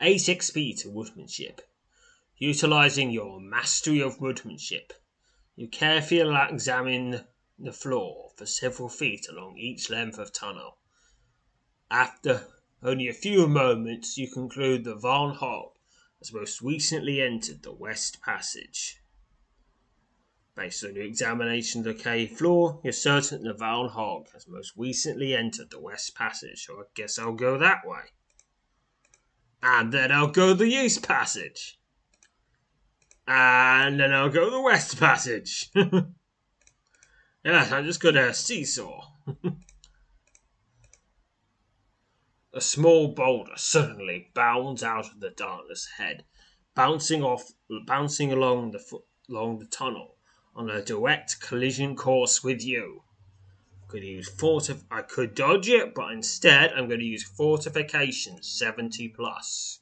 8 0.00 0.16
XP 0.20 0.80
to 0.82 0.90
woodmanship. 0.90 1.60
Utilizing 2.38 3.10
your 3.10 3.40
mastery 3.40 4.00
of 4.00 4.20
woodmanship, 4.20 4.92
you 5.56 5.66
carefully 5.68 6.36
examine 6.48 7.26
the 7.58 7.72
floor 7.72 8.30
for 8.36 8.46
several 8.46 8.88
feet 8.88 9.26
along 9.28 9.58
each 9.58 9.90
length 9.90 10.18
of 10.18 10.32
tunnel. 10.32 10.78
After 11.90 12.46
only 12.82 13.08
a 13.08 13.12
few 13.12 13.48
moments, 13.48 14.16
you 14.16 14.30
conclude 14.30 14.84
that 14.84 15.00
Varn 15.00 15.34
Hog 15.34 15.73
has 16.24 16.32
most 16.32 16.62
recently 16.62 17.20
entered 17.20 17.62
the 17.62 17.72
West 17.72 18.22
Passage. 18.22 19.02
Based 20.56 20.82
on 20.82 20.94
your 20.94 21.04
examination 21.04 21.80
of 21.80 21.84
the 21.84 22.02
cave 22.02 22.30
floor, 22.30 22.80
you're 22.82 22.94
certain 22.94 23.42
that 23.42 23.58
Varn 23.58 23.90
Hog 23.90 24.28
has 24.32 24.48
most 24.48 24.72
recently 24.74 25.34
entered 25.34 25.70
the 25.70 25.80
West 25.80 26.14
Passage, 26.14 26.64
so 26.64 26.74
I 26.74 26.84
guess 26.94 27.18
I'll 27.18 27.34
go 27.34 27.58
that 27.58 27.86
way. 27.86 28.04
And 29.62 29.92
then 29.92 30.10
I'll 30.12 30.28
go 30.28 30.54
the 30.54 30.64
East 30.64 31.06
Passage. 31.06 31.78
And 33.26 34.00
then 34.00 34.12
I'll 34.12 34.30
go 34.30 34.48
the 34.48 34.62
West 34.62 34.98
Passage. 34.98 35.70
yes, 37.44 37.70
I'm 37.72 37.84
just 37.84 38.00
gonna 38.00 38.32
seesaw. 38.32 39.10
a 42.56 42.60
small 42.60 43.08
boulder 43.08 43.56
suddenly 43.56 44.30
bounds 44.32 44.80
out 44.84 45.06
of 45.06 45.18
the 45.18 45.30
darkness 45.30 45.88
ahead, 45.98 46.24
bouncing 46.76 47.20
off, 47.20 47.50
bouncing 47.84 48.30
along 48.30 48.70
the 48.70 49.00
along 49.28 49.58
the 49.58 49.66
tunnel 49.66 50.16
on 50.54 50.70
a 50.70 50.80
direct 50.80 51.40
collision 51.40 51.96
course 51.96 52.44
with 52.44 52.64
you. 52.64 53.02
I 53.82 53.86
Could 53.88 54.04
use 54.04 54.30
fortif- 54.30 54.84
I 54.88 55.02
could 55.02 55.34
dodge 55.34 55.68
it, 55.68 55.94
but 55.96 56.12
instead 56.12 56.72
I'm 56.72 56.86
going 56.86 57.00
to 57.00 57.06
use 57.06 57.24
fortification 57.24 58.40
70 58.40 59.08
plus. 59.08 59.80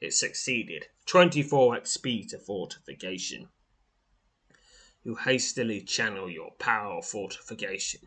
It 0.00 0.14
succeeded. 0.14 0.86
24 1.04 1.76
XP 1.80 2.28
to 2.30 2.38
fortification. 2.38 3.50
You 5.02 5.16
hastily 5.16 5.82
channel 5.82 6.30
your 6.30 6.52
power 6.52 6.94
of 6.98 7.06
fortification. 7.06 8.00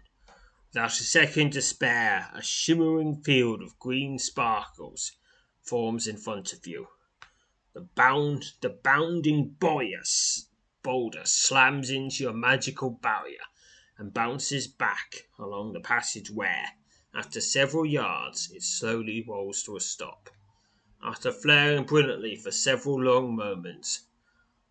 Without 0.77 0.99
a 0.99 1.03
second 1.03 1.53
to 1.53 1.61
spare, 1.63 2.29
a 2.35 2.43
shimmering 2.43 3.15
field 3.23 3.63
of 3.63 3.79
green 3.79 4.19
sparkles 4.19 5.13
forms 5.63 6.05
in 6.05 6.17
front 6.17 6.53
of 6.53 6.67
you. 6.67 6.89
The 7.73 7.81
bound, 7.81 8.51
the 8.61 8.69
bounding 8.69 9.55
boulder 9.59 10.03
slams 11.23 11.89
into 11.89 12.23
your 12.23 12.33
magical 12.33 12.91
barrier 12.91 13.41
and 13.97 14.13
bounces 14.13 14.67
back 14.67 15.27
along 15.39 15.73
the 15.73 15.79
passage 15.79 16.29
where, 16.29 16.67
after 17.11 17.41
several 17.41 17.83
yards, 17.83 18.51
it 18.51 18.61
slowly 18.61 19.25
rolls 19.27 19.63
to 19.63 19.77
a 19.77 19.79
stop. 19.79 20.29
After 21.01 21.31
flaring 21.31 21.85
brilliantly 21.85 22.35
for 22.35 22.51
several 22.51 23.01
long 23.01 23.35
moments, 23.35 24.05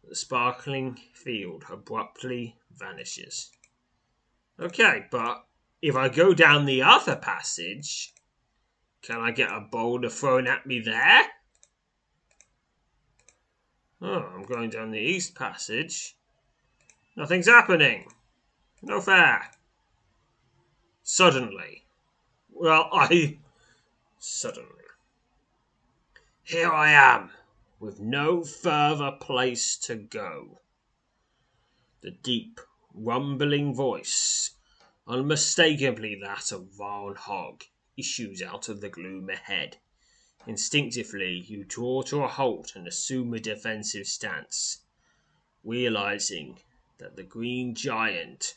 the 0.08 0.14
sparkling 0.14 1.00
field 1.14 1.64
abruptly 1.68 2.54
vanishes. 2.70 3.50
Okay, 4.60 5.06
but 5.10 5.42
if 5.82 5.94
I 5.96 6.08
go 6.08 6.34
down 6.34 6.64
the 6.64 6.82
other 6.82 7.16
passage, 7.16 8.12
can 9.02 9.20
I 9.20 9.30
get 9.30 9.52
a 9.52 9.60
boulder 9.60 10.08
thrown 10.08 10.46
at 10.46 10.66
me 10.66 10.80
there? 10.80 11.22
Oh, 14.00 14.30
I'm 14.34 14.42
going 14.42 14.70
down 14.70 14.90
the 14.90 14.98
east 14.98 15.34
passage. 15.34 16.16
Nothing's 17.16 17.48
happening. 17.48 18.08
No 18.82 19.00
fair. 19.00 19.50
Suddenly. 21.02 21.84
Well, 22.52 22.88
I. 22.92 23.38
Suddenly. 24.18 24.70
Here 26.42 26.70
I 26.70 26.92
am, 26.92 27.30
with 27.80 28.00
no 28.00 28.44
further 28.44 29.12
place 29.12 29.76
to 29.78 29.96
go. 29.96 30.60
The 32.02 32.12
deep, 32.12 32.60
rumbling 32.94 33.74
voice, 33.74 34.55
unmistakably 35.08 36.18
that 36.22 36.50
of 36.52 36.68
Varn 36.76 37.14
Hog, 37.14 37.64
issues 37.96 38.42
out 38.42 38.68
of 38.68 38.80
the 38.80 38.88
gloom 38.88 39.30
ahead. 39.30 39.78
Instinctively, 40.46 41.44
you 41.46 41.64
draw 41.64 42.02
to 42.02 42.22
a 42.22 42.28
halt 42.28 42.74
and 42.76 42.86
assume 42.86 43.34
a 43.34 43.40
defensive 43.40 44.06
stance, 44.06 44.82
realizing 45.64 46.60
that 46.98 47.16
the 47.16 47.22
green 47.22 47.74
giant 47.74 48.56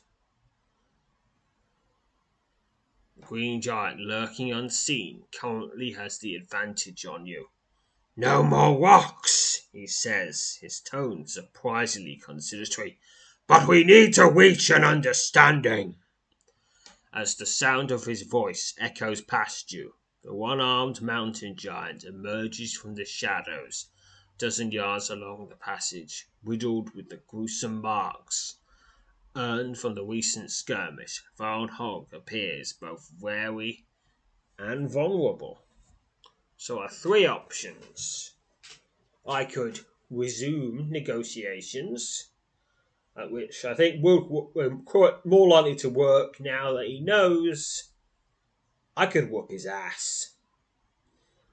the 3.15 3.25
green 3.25 3.62
giant 3.62 3.99
lurking 3.99 4.53
unseen 4.53 5.23
currently 5.31 5.91
has 5.91 6.19
the 6.19 6.35
advantage 6.35 7.05
on 7.05 7.25
you. 7.25 7.49
No 8.15 8.43
more 8.43 8.79
rocks, 8.79 9.67
he 9.71 9.88
says, 9.88 10.57
his 10.62 10.79
tone 10.79 11.27
surprisingly 11.27 12.15
conciliatory. 12.15 12.97
But 13.47 13.67
we 13.67 13.83
need 13.83 14.13
to 14.15 14.29
reach 14.29 14.69
an 14.69 14.83
understanding. 14.83 15.97
As 17.12 17.36
the 17.36 17.45
sound 17.45 17.91
of 17.91 18.06
his 18.06 18.22
voice 18.22 18.76
echoes 18.78 19.22
past 19.22 19.72
you, 19.72 19.95
the 20.24 20.34
one 20.34 20.62
armed 20.62 21.02
mountain 21.02 21.56
giant 21.56 22.04
emerges 22.04 22.76
from 22.76 22.93
the 22.93 23.06
shadows, 23.06 23.88
a 24.36 24.38
dozen 24.38 24.72
yards 24.72 25.10
along 25.10 25.50
the 25.50 25.56
passage, 25.56 26.28
riddled 26.43 26.93
with 26.93 27.10
the 27.10 27.17
gruesome 27.17 27.82
marks 27.82 28.58
earned 29.36 29.80
from 29.80 29.95
the 29.95 30.06
recent 30.06 30.52
skirmish. 30.52 31.24
Hog 31.39 32.13
appears 32.13 32.74
both 32.74 33.12
wary 33.19 33.86
and 34.60 34.89
vulnerable. 34.89 35.63
So 36.58 36.80
are 36.80 36.89
three 36.89 37.26
options. 37.26 38.34
I 39.26 39.45
could 39.45 39.80
resume 40.10 40.89
negotiations, 40.89 42.26
at 42.26 42.29
which 43.27 43.65
I 43.65 43.73
think 43.73 44.03
will, 44.03 44.51
will 44.53 44.84
more 45.25 45.47
likely 45.47 45.75
to 45.75 45.89
work 45.89 46.39
now 46.39 46.73
that 46.73 46.88
he 46.88 46.99
knows 46.99 47.89
I 48.95 49.05
could 49.05 49.29
whoop 49.29 49.49
his 49.49 49.65
ass. 49.65 50.36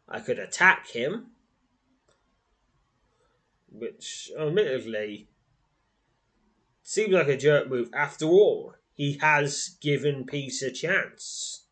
I 0.09 0.20
could 0.20 0.38
attack 0.38 0.88
him, 0.88 1.29
which 3.70 4.31
admittedly 4.38 5.29
seems 6.83 7.12
like 7.12 7.29
a 7.29 7.37
jerk 7.37 7.68
move. 7.68 7.90
After 7.92 8.26
all, 8.26 8.74
he 8.94 9.18
has 9.18 9.76
given 9.81 10.24
peace 10.24 10.62
a 10.62 10.70
chance. 10.70 11.66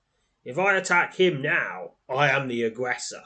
If 0.45 0.59
I 0.59 0.77
attack 0.77 1.15
him 1.15 1.41
now, 1.41 1.93
I 2.09 2.29
am 2.29 2.49
the 2.49 2.65
aggressor. 2.65 3.23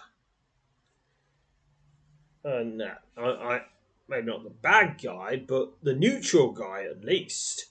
And 2.45 2.81
uh, 2.81 2.95
I, 3.17 3.63
maybe 4.09 4.27
not 4.27 4.45
the 4.45 4.51
bad 4.51 5.01
guy, 5.03 5.37
but 5.37 5.73
the 5.83 5.95
neutral 5.95 6.53
guy 6.53 6.85
at 6.91 7.05
least. 7.05 7.67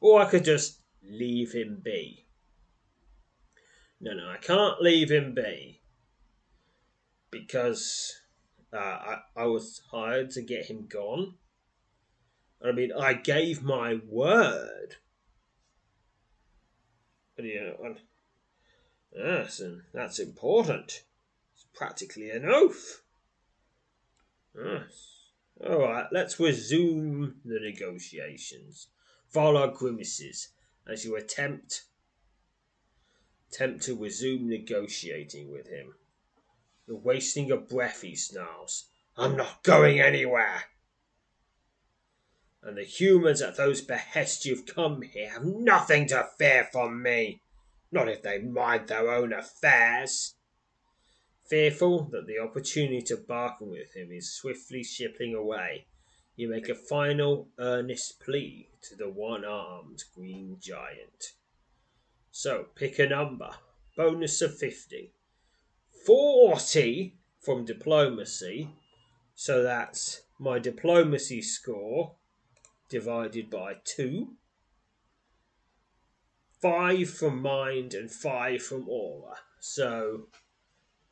Or 0.00 0.20
I 0.20 0.30
could 0.30 0.44
just 0.44 0.80
leave 1.02 1.52
him 1.52 1.80
be. 1.82 2.26
No, 4.00 4.12
no, 4.14 4.28
I 4.28 4.36
can't 4.38 4.80
leave 4.80 5.10
him 5.10 5.34
be 5.34 5.82
because 7.30 8.14
uh, 8.72 8.76
I, 8.76 9.18
I 9.36 9.44
was 9.44 9.82
hired 9.90 10.30
to 10.32 10.42
get 10.42 10.66
him 10.66 10.86
gone. 10.88 11.34
I 12.64 12.72
mean, 12.72 12.92
I 12.92 13.14
gave 13.14 13.62
my 13.62 14.00
word. 14.06 14.96
But, 17.36 17.44
you 17.44 17.60
know, 17.60 17.76
and, 17.84 18.00
yes, 19.16 19.60
and 19.60 19.82
that's 19.94 20.18
important. 20.18 21.04
It's 21.54 21.66
practically 21.74 22.30
an 22.30 22.44
oath. 22.46 23.02
Yes. 24.54 25.09
All 25.66 25.80
right, 25.80 26.06
let's 26.10 26.40
resume 26.40 27.40
the 27.44 27.60
negotiations. 27.60 28.88
Follow 29.28 29.70
grimaces 29.70 30.48
as 30.86 31.04
you 31.04 31.16
attempt 31.16 31.84
attempt 33.50 33.82
to 33.82 33.96
resume 33.96 34.48
negotiating 34.48 35.50
with 35.50 35.68
him. 35.68 35.94
You're 36.86 36.98
wasting 36.98 37.46
your 37.46 37.60
breath, 37.60 38.02
he 38.02 38.14
snarls. 38.14 38.86
I'm 39.16 39.36
not 39.36 39.62
going 39.64 40.00
anywhere. 40.00 40.64
And 42.62 42.76
the 42.76 42.84
humans 42.84 43.42
at 43.42 43.56
whose 43.56 43.80
behest 43.80 44.44
you've 44.46 44.66
come 44.66 45.02
here 45.02 45.30
have 45.30 45.44
nothing 45.44 46.06
to 46.08 46.28
fear 46.38 46.68
from 46.70 47.02
me, 47.02 47.42
not 47.90 48.08
if 48.08 48.22
they 48.22 48.38
mind 48.38 48.88
their 48.88 49.10
own 49.10 49.32
affairs. 49.32 50.34
Fearful 51.50 52.04
that 52.12 52.28
the 52.28 52.38
opportunity 52.38 53.02
to 53.02 53.16
bargain 53.16 53.70
with 53.70 53.96
him 53.96 54.12
is 54.12 54.32
swiftly 54.32 54.84
slipping 54.84 55.34
away, 55.34 55.86
you 56.36 56.48
make 56.48 56.68
a 56.68 56.76
final 56.76 57.48
earnest 57.58 58.20
plea 58.20 58.68
to 58.82 58.94
the 58.94 59.08
one 59.08 59.44
armed 59.44 60.04
green 60.14 60.58
giant. 60.60 61.32
So 62.30 62.66
pick 62.76 63.00
a 63.00 63.08
number. 63.08 63.50
Bonus 63.96 64.40
of 64.40 64.56
50. 64.56 65.12
40 66.06 67.18
from 67.40 67.64
diplomacy. 67.64 68.70
So 69.34 69.64
that's 69.64 70.22
my 70.38 70.60
diplomacy 70.60 71.42
score 71.42 72.14
divided 72.88 73.50
by 73.50 73.74
2. 73.82 74.36
5 76.62 77.10
from 77.10 77.42
mind 77.42 77.92
and 77.92 78.08
5 78.08 78.62
from 78.62 78.88
aura. 78.88 79.34
So 79.58 80.28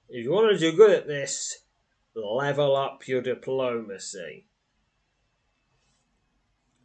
if 0.08 0.24
you 0.24 0.32
want 0.32 0.52
to 0.52 0.58
do 0.58 0.76
good 0.76 0.90
at 0.90 1.06
this, 1.06 1.58
level 2.14 2.76
up 2.76 3.06
your 3.06 3.22
diplomacy. 3.22 4.46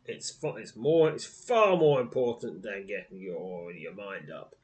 It's 0.05 0.38
it's 0.43 0.75
more 0.75 1.09
it's 1.09 1.25
far 1.25 1.77
more 1.77 2.01
important 2.01 2.62
than 2.62 2.88
getting 2.88 3.19
your 3.19 3.71
your 3.71 3.93
mind 3.93 4.29
up, 4.29 4.55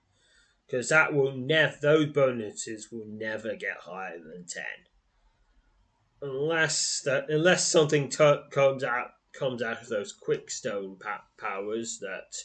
because 0.67 0.89
that 0.89 1.13
will 1.13 1.31
never 1.31 1.77
those 1.81 2.07
bonuses 2.07 2.89
will 2.91 3.05
never 3.07 3.55
get 3.55 3.77
higher 3.83 4.19
than 4.19 4.45
ten, 4.45 4.63
unless 6.21 7.01
that 7.05 7.29
unless 7.29 7.71
something 7.71 8.09
t- 8.09 8.41
comes 8.51 8.83
out 8.83 9.11
comes 9.33 9.63
out 9.63 9.81
of 9.81 9.87
those 9.87 10.11
quickstone 10.11 10.97
pa- 10.99 11.23
powers 11.39 11.99
that 12.01 12.35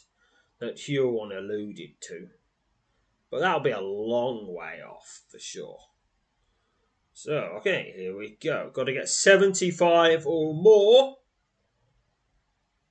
that 0.60 0.78
Huron 0.78 1.32
alluded 1.32 2.00
to, 2.02 2.28
but 3.28 3.40
that'll 3.40 3.58
be 3.58 3.72
a 3.72 3.80
long 3.80 4.46
way 4.54 4.80
off 4.88 5.22
for 5.28 5.40
sure. 5.40 5.80
So 7.14 7.32
okay, 7.58 7.94
here 7.96 8.16
we 8.16 8.36
go. 8.42 8.70
Got 8.72 8.84
to 8.84 8.92
get 8.92 9.08
seventy 9.08 9.70
five 9.70 10.26
or 10.26 10.52
more 10.52 11.16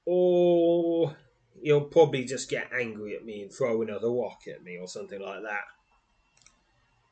or 0.06 1.16
he'll 1.62 1.82
probably 1.82 2.26
just 2.26 2.50
get 2.50 2.72
angry 2.74 3.16
at 3.16 3.26
me 3.26 3.44
and 3.44 3.54
throw 3.54 3.82
another 3.82 4.10
rock 4.10 4.42
at 4.48 4.64
me 4.64 4.78
or 4.78 4.88
something 4.88 5.22
like 5.22 5.44
that. 5.44 5.66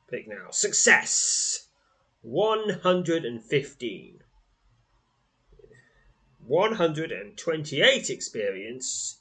Pick 0.10 0.28
now. 0.28 0.52
Success! 0.52 1.68
115. 2.22 4.20
128 6.46 8.10
experience 8.10 9.20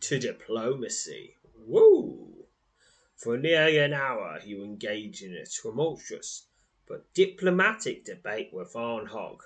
to 0.00 0.18
diplomacy. 0.18 1.36
Woo! 1.66 2.46
For 3.16 3.36
nearly 3.36 3.78
an 3.78 3.92
hour 3.92 4.40
you 4.44 4.64
engage 4.64 5.22
in 5.22 5.34
a 5.34 5.44
tumultuous 5.44 6.46
but 6.90 7.14
diplomatic 7.14 8.04
debate 8.04 8.50
with 8.52 8.72
Hog, 8.72 9.44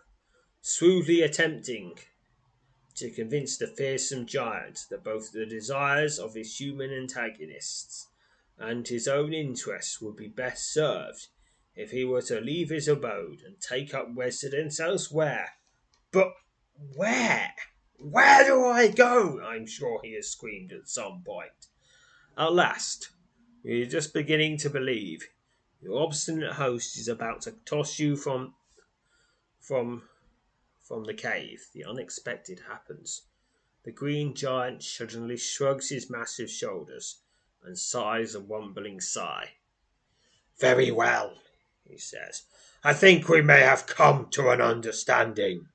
smoothly 0.63 1.21
attempting 1.21 1.99
to 2.95 3.11
convince 3.11 3.59
the 3.59 3.67
fearsome 3.67 4.25
giant 4.25 4.87
that 4.89 5.05
both 5.05 5.31
the 5.31 5.45
desires 5.45 6.19
of 6.19 6.33
his 6.33 6.59
human 6.59 6.91
antagonists 6.91 8.09
and 8.59 8.89
his 8.89 9.07
own 9.07 9.35
interests 9.35 10.01
would 10.01 10.17
be 10.17 10.27
best 10.27 10.73
served 10.73 11.27
if 11.77 11.91
he 11.91 12.03
were 12.03 12.23
to 12.23 12.41
leave 12.41 12.71
his 12.71 12.89
abode 12.89 13.43
and 13.45 13.61
take 13.61 13.93
up 13.93 14.09
residence 14.15 14.81
elsewhere. 14.81 15.51
But 16.13 16.33
where? 16.97 17.53
Where 17.99 18.45
do 18.47 18.65
I 18.65 18.89
go? 18.89 19.43
I'm 19.45 19.67
sure 19.67 20.01
he 20.03 20.15
has 20.15 20.31
screamed 20.31 20.73
at 20.73 20.89
some 20.89 21.23
point. 21.23 21.69
At 22.39 22.55
last, 22.55 23.11
we 23.63 23.83
are 23.83 23.87
just 23.87 24.15
beginning 24.15 24.57
to 24.59 24.71
believe 24.71 25.29
your 25.85 26.03
obstinate 26.03 26.55
host 26.55 26.97
is 26.97 27.09
about 27.09 27.43
to 27.43 27.53
toss 27.67 27.99
you 27.99 28.17
from 28.17 28.55
from 29.61 30.03
from 30.83 31.05
the 31.05 31.15
cave, 31.15 31.67
the 31.75 31.85
unexpected 31.85 32.61
happens. 32.69 33.23
The 33.85 33.93
green 33.93 34.35
giant 34.35 34.83
suddenly 34.83 35.37
shrugs 35.37 35.91
his 35.91 36.11
massive 36.11 36.51
shoulders 36.51 37.21
and 37.63 37.79
sighs 37.79 38.35
a 38.35 38.41
rumbling 38.41 39.01
sigh. 39.01 39.53
Very 40.59 40.91
well, 40.91 41.35
he 41.87 41.99
says. 41.99 42.43
I 42.83 42.95
think 42.95 43.29
we 43.29 43.43
may 43.43 43.61
have 43.61 43.87
come 43.87 44.29
to 44.31 44.51
an 44.51 44.61
understanding. 44.61 45.69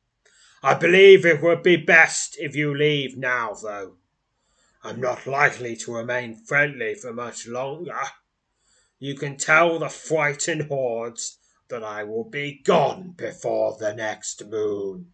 I 0.64 0.74
believe 0.74 1.26
it 1.26 1.42
would 1.42 1.64
be 1.64 1.78
best 1.78 2.36
if 2.40 2.56
you 2.56 2.76
leave 2.76 3.18
now, 3.18 3.54
though. 3.54 3.98
I'm 4.84 5.00
not 5.00 5.28
likely 5.28 5.76
to 5.78 5.96
remain 5.96 6.36
friendly 6.36 6.96
for 6.96 7.14
much 7.14 7.48
longer. 7.48 8.00
You 9.02 9.16
can 9.16 9.38
tell 9.38 9.80
the 9.80 9.88
frightened 9.88 10.64
hordes 10.64 11.38
that 11.70 11.84
I 11.84 12.04
will 12.04 12.26
be 12.30 12.62
gone 12.62 13.14
before 13.18 13.78
the 13.80 13.94
next 13.94 14.46
moon. 14.46 15.14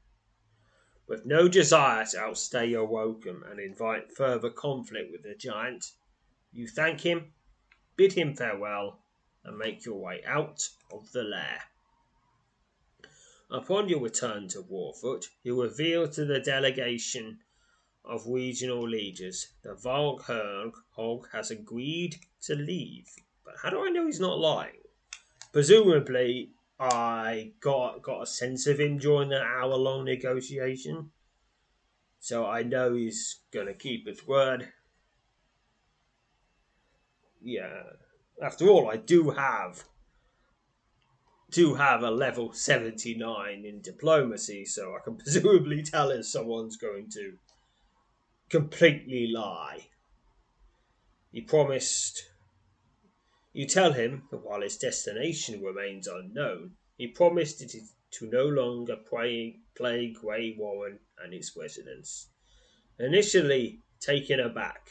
With 1.08 1.24
no 1.24 1.48
desire 1.48 2.04
to 2.08 2.20
outstay 2.20 2.66
your 2.66 2.86
welcome 2.86 3.44
and 3.44 3.60
invite 3.60 4.12
further 4.12 4.50
conflict 4.50 5.12
with 5.12 5.22
the 5.22 5.36
giant, 5.36 5.86
you 6.52 6.68
thank 6.68 7.02
him, 7.02 7.34
bid 7.96 8.14
him 8.14 8.34
farewell, 8.34 9.04
and 9.44 9.56
make 9.56 9.86
your 9.86 10.02
way 10.02 10.24
out 10.26 10.68
of 10.92 11.12
the 11.12 11.24
lair. 11.24 11.62
Upon 13.52 13.88
your 13.88 14.02
return 14.02 14.48
to 14.48 14.64
Warfoot, 14.64 15.28
you 15.44 15.62
reveal 15.62 16.08
to 16.08 16.26
the 16.26 16.40
delegation 16.40 17.38
of 18.04 18.26
regional 18.26 18.88
leaders 18.90 19.54
that 19.64 19.84
Valkherg 19.84 20.74
Hog 20.96 21.28
has 21.32 21.52
agreed 21.52 22.16
to 22.42 22.56
leave. 22.56 23.08
But 23.46 23.56
how 23.62 23.70
do 23.70 23.86
I 23.86 23.90
know 23.90 24.08
he's 24.08 24.20
not 24.20 24.40
lying? 24.40 24.82
Presumably, 25.54 26.52
I 26.80 27.54
got 27.62 28.02
got 28.02 28.24
a 28.24 28.28
sense 28.28 28.68
of 28.68 28.80
him 28.80 28.98
during 28.98 29.30
the 29.30 29.42
hour 29.42 29.76
long 29.76 30.06
negotiation, 30.06 31.12
so 32.20 32.46
I 32.46 32.64
know 32.64 32.96
he's 32.96 33.42
gonna 33.52 33.74
keep 33.74 34.08
his 34.08 34.28
word. 34.28 34.74
Yeah, 37.42 37.84
after 38.42 38.68
all, 38.68 38.90
I 38.90 38.98
do 38.98 39.30
have 39.30 39.86
do 41.52 41.76
have 41.76 42.04
a 42.04 42.12
level 42.12 42.52
79 42.52 43.64
in 43.66 43.80
diplomacy, 43.80 44.66
so 44.66 44.94
I 44.96 45.00
can 45.04 45.16
presumably 45.24 45.84
tell 45.84 46.10
if 46.10 46.26
someone's 46.26 46.76
going 46.76 47.10
to 47.12 47.38
completely 48.50 49.28
lie. 49.28 49.88
He 51.32 51.42
promised. 51.42 52.24
You 53.56 53.66
tell 53.66 53.94
him 53.94 54.28
that 54.32 54.44
while 54.44 54.60
his 54.60 54.76
destination 54.76 55.64
remains 55.64 56.08
unknown, 56.08 56.76
he 56.98 57.08
promised 57.08 57.62
it 57.62 57.74
to 58.12 58.30
no 58.30 58.46
longer 58.46 58.98
play, 58.98 59.62
play 59.78 60.12
Grey 60.12 60.58
Warren 60.58 61.00
and 61.18 61.34
its 61.34 61.56
residents. 61.56 62.28
Initially 63.00 63.80
taken 64.02 64.42
aback 64.42 64.90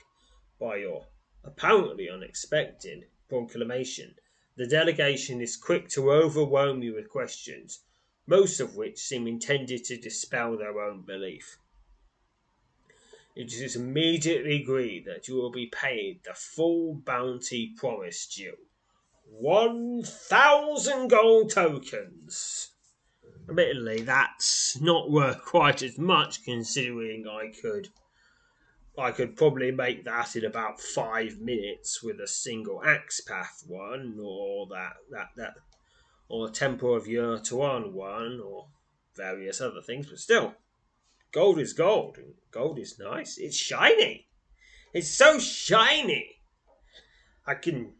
by 0.59 0.77
your 0.77 1.09
apparently 1.45 2.09
unexpected 2.09 3.05
proclamation, 3.29 4.15
the 4.57 4.67
delegation 4.67 5.43
is 5.43 5.59
quick 5.59 5.91
to 5.91 6.11
overwhelm 6.11 6.83
you 6.83 6.95
with 6.95 7.11
questions, 7.11 7.85
most 8.27 8.61
of 8.61 8.77
which 8.77 8.99
seem 8.99 9.27
intended 9.27 9.85
to 9.85 9.99
dispel 9.99 10.57
their 10.57 10.81
own 10.81 11.03
belief. 11.03 11.59
It 13.37 13.53
is 13.53 13.75
immediately 13.75 14.63
agreed 14.63 15.07
that 15.07 15.27
you 15.27 15.35
will 15.35 15.51
be 15.51 15.67
paid 15.67 16.23
the 16.23 16.35
full 16.35 16.95
bounty 16.95 17.75
promised 17.77 18.39
you. 18.39 18.57
One 19.27 20.05
thousand 20.05 21.09
gold 21.09 21.51
tokens. 21.51 22.71
Admittedly, 23.49 24.03
that's 24.03 24.81
not 24.81 25.11
worth 25.11 25.43
quite 25.45 25.83
as 25.83 25.99
much 25.99 26.45
considering 26.45 27.27
I 27.27 27.51
could 27.61 27.89
I 28.97 29.11
could 29.11 29.37
probably 29.37 29.73
make 29.73 30.05
that 30.05 30.37
in 30.37 30.45
about 30.45 30.81
five 30.81 31.41
minutes 31.41 32.05
with 32.05 32.21
a 32.21 32.29
single 32.29 32.85
axe 32.85 33.21
path 33.21 33.65
one, 33.67 34.17
or 34.23 34.69
that 34.69 34.95
that 35.11 35.31
that, 35.37 35.55
or 36.29 36.49
Temple 36.51 36.95
of 36.95 37.07
Yurtuan 37.07 37.91
one, 37.91 38.41
or 38.41 38.69
various 39.17 39.61
other 39.61 39.83
things. 39.83 40.07
But 40.07 40.21
still, 40.21 40.55
gold 41.35 41.59
is 41.59 41.73
gold, 41.73 42.17
and 42.17 42.33
gold 42.53 42.79
is 42.79 42.99
nice. 42.99 43.37
It's 43.39 43.57
shiny. 43.57 44.29
It's 44.95 45.09
so 45.09 45.41
shiny. 45.41 46.37
I 47.45 47.55
can 47.55 47.93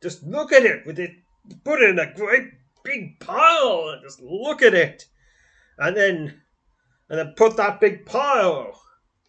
just 0.00 0.22
look 0.22 0.52
at 0.52 0.64
it 0.64 0.86
with 0.86 0.98
it, 0.98 1.10
put 1.64 1.82
it 1.82 1.90
in 1.90 1.98
a 1.98 2.14
great 2.14 2.44
big 2.84 3.18
pile, 3.18 3.90
and 3.92 4.02
just 4.02 4.22
look 4.22 4.62
at 4.62 4.72
it, 4.72 5.06
and 5.76 5.96
then 5.96 6.40
and 7.10 7.18
then 7.18 7.34
put 7.36 7.56
that 7.56 7.80
big 7.80 8.06
pile 8.06 8.80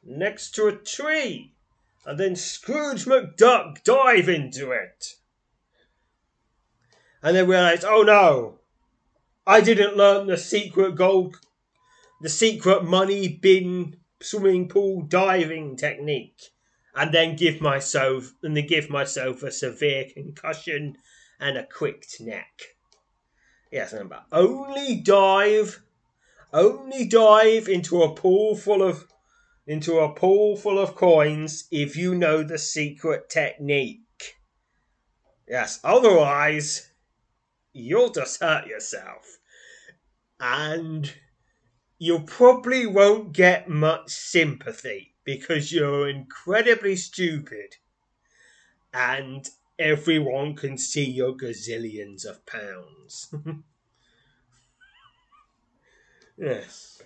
next 0.03 0.51
to 0.51 0.67
a 0.67 0.71
tree, 0.75 1.55
and 2.05 2.19
then 2.19 2.35
Scrooge 2.35 3.05
McDuck 3.05 3.83
dive 3.83 4.29
into 4.29 4.71
it. 4.71 5.15
And 7.23 7.35
then 7.35 7.47
realize, 7.47 7.83
oh 7.83 8.03
no, 8.03 8.59
I 9.45 9.61
didn't 9.61 9.97
learn 9.97 10.27
the 10.27 10.37
secret 10.37 10.95
gold, 10.95 11.37
the 12.21 12.29
secret 12.29 12.83
money 12.83 13.27
bin 13.27 13.97
swimming 14.21 14.67
pool 14.67 15.03
diving 15.03 15.75
technique, 15.75 16.41
and 16.95 17.13
then 17.13 17.35
give 17.35 17.61
myself 17.61 18.33
and 18.41 18.57
then 18.57 18.65
give 18.65 18.89
myself 18.89 19.43
a 19.43 19.51
severe 19.51 20.05
concussion 20.11 20.97
and 21.39 21.57
a 21.57 21.65
quicked 21.65 22.19
neck. 22.19 22.75
Yes, 23.71 23.93
remember, 23.93 24.23
only 24.31 24.95
dive, 25.01 25.81
only 26.53 27.05
dive 27.05 27.67
into 27.67 28.01
a 28.01 28.15
pool 28.15 28.55
full 28.55 28.81
of 28.81 29.07
into 29.67 29.99
a 29.99 30.13
pool 30.13 30.55
full 30.55 30.79
of 30.79 30.95
coins 30.95 31.67
if 31.71 31.95
you 31.95 32.15
know 32.15 32.41
the 32.41 32.57
secret 32.57 33.29
technique. 33.29 34.01
Yes, 35.47 35.79
otherwise, 35.83 36.89
you'll 37.73 38.09
just 38.09 38.41
hurt 38.41 38.67
yourself. 38.67 39.37
And 40.39 41.13
you 41.99 42.19
probably 42.19 42.85
won't 42.85 43.31
get 43.33 43.67
much 43.67 44.09
sympathy 44.09 45.15
because 45.23 45.71
you're 45.71 46.07
incredibly 46.07 46.95
stupid. 46.95 47.75
And 48.93 49.49
everyone 49.79 50.55
can 50.55 50.77
see 50.77 51.09
your 51.09 51.35
gazillions 51.35 52.25
of 52.25 52.45
pounds. 52.45 53.33
yes. 56.37 57.01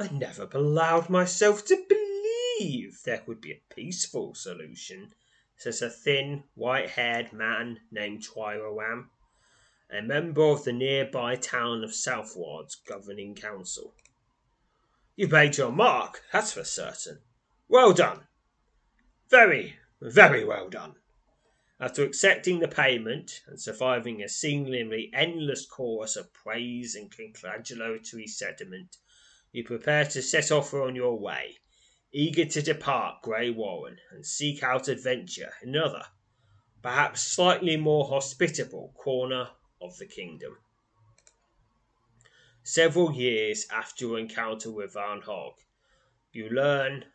I 0.00 0.08
never 0.08 0.48
allowed 0.52 1.08
myself 1.08 1.64
to 1.66 1.84
believe 1.88 3.00
there 3.04 3.22
would 3.26 3.40
be 3.40 3.52
a 3.52 3.74
peaceful 3.74 4.34
solution, 4.34 5.12
says 5.56 5.82
a 5.82 5.90
thin, 5.90 6.44
white 6.54 6.90
haired 6.90 7.32
man 7.32 7.80
named 7.90 8.24
Twirawam, 8.24 9.08
a 9.90 10.02
member 10.02 10.42
of 10.42 10.64
the 10.64 10.72
nearby 10.72 11.34
town 11.34 11.82
of 11.82 11.94
Southward's 11.94 12.74
governing 12.74 13.34
council. 13.34 13.94
You've 15.16 15.32
made 15.32 15.56
your 15.56 15.72
mark, 15.72 16.22
that's 16.32 16.52
for 16.52 16.64
certain. 16.64 17.20
Well 17.68 17.92
done. 17.92 18.28
Very, 19.30 19.76
very 20.00 20.44
well 20.44 20.68
done. 20.68 20.94
After 21.80 22.04
accepting 22.04 22.60
the 22.60 22.68
payment 22.68 23.42
and 23.46 23.60
surviving 23.60 24.22
a 24.22 24.28
seemingly 24.28 25.10
endless 25.14 25.64
chorus 25.64 26.16
of 26.16 26.32
praise 26.32 26.94
and 26.94 27.10
congratulatory 27.10 28.26
sentiment, 28.26 28.96
you 29.52 29.64
prepare 29.64 30.04
to 30.04 30.20
set 30.20 30.52
off 30.52 30.74
on 30.74 30.94
your 30.94 31.18
way, 31.18 31.56
eager 32.12 32.44
to 32.44 32.62
depart 32.62 33.22
Grey 33.22 33.50
Warren 33.50 33.98
and 34.10 34.26
seek 34.26 34.62
out 34.62 34.88
adventure 34.88 35.52
in 35.62 35.70
another, 35.70 36.04
perhaps 36.82 37.22
slightly 37.22 37.76
more 37.76 38.06
hospitable 38.08 38.92
corner 38.96 39.50
of 39.80 39.96
the 39.98 40.06
kingdom. 40.06 40.58
Several 42.62 43.12
years 43.12 43.66
after 43.70 44.06
your 44.06 44.18
encounter 44.18 44.70
with 44.70 44.92
Van 44.92 45.22
Hog, 45.22 45.54
you 46.32 46.48
learn 46.50 47.06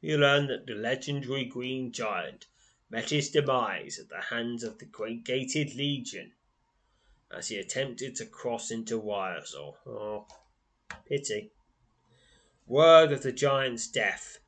you 0.00 0.18
learn 0.18 0.48
that 0.48 0.66
the 0.66 0.74
legendary 0.74 1.44
Green 1.44 1.92
Giant 1.92 2.46
met 2.90 3.10
his 3.10 3.30
demise 3.30 3.98
at 3.98 4.08
the 4.08 4.20
hands 4.20 4.64
of 4.64 4.78
the 4.78 4.84
Great 4.84 5.24
Gated 5.24 5.74
Legion 5.74 6.32
as 7.30 7.48
he 7.48 7.56
attempted 7.56 8.16
to 8.16 8.26
cross 8.26 8.70
into 8.70 9.00
Wyresor. 9.00 9.74
Oh, 9.86 10.26
pity. 11.06 11.52
Word 12.66 13.12
of 13.12 13.22
the 13.22 13.32
giant's 13.32 13.86
death. 13.86 14.38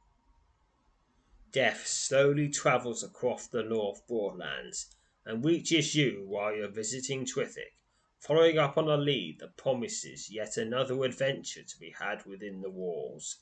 Death 1.53 1.87
slowly 1.87 2.49
travels 2.49 3.03
across 3.03 3.47
the 3.47 3.63
North 3.63 4.07
Broadlands 4.07 4.95
and 5.27 5.45
reaches 5.45 5.95
you 5.95 6.25
while 6.27 6.55
you're 6.55 6.69
visiting 6.69 7.25
Twithick, 7.25 7.77
following 8.19 8.59
up 8.59 8.77
on 8.79 8.89
a 8.89 8.97
lead 8.97 9.39
that 9.41 9.57
promises 9.57 10.31
yet 10.31 10.57
another 10.57 11.05
adventure 11.05 11.63
to 11.63 11.79
be 11.79 11.95
had 11.99 12.25
within 12.27 12.61
the 12.61 12.71
walls. 12.71 13.37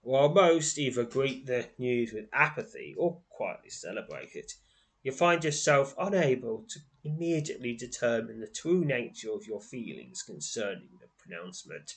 While 0.00 0.28
most 0.28 0.78
either 0.78 1.04
greet 1.04 1.46
the 1.46 1.68
news 1.76 2.12
with 2.12 2.28
apathy 2.32 2.94
or 2.96 3.20
quietly 3.30 3.70
celebrate 3.70 4.34
it, 4.34 4.54
you 5.02 5.12
find 5.12 5.42
yourself 5.42 5.94
unable 5.98 6.64
to 6.68 6.80
immediately 7.04 7.74
determine 7.74 8.40
the 8.40 8.46
true 8.46 8.84
nature 8.84 9.32
of 9.32 9.46
your 9.46 9.60
feelings 9.60 10.22
concerning 10.22 10.98
the 11.00 11.08
pronouncement. 11.18 11.96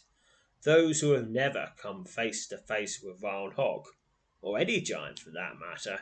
Those 0.63 1.01
who 1.01 1.11
have 1.11 1.29
never 1.29 1.73
come 1.77 2.05
face 2.05 2.47
to 2.47 2.57
face 2.57 3.01
with 3.01 3.19
Varn 3.19 3.51
Hog, 3.51 3.87
or 4.41 4.59
any 4.59 4.81
giant 4.81 5.19
for 5.19 5.31
that 5.31 5.59
matter, 5.59 6.01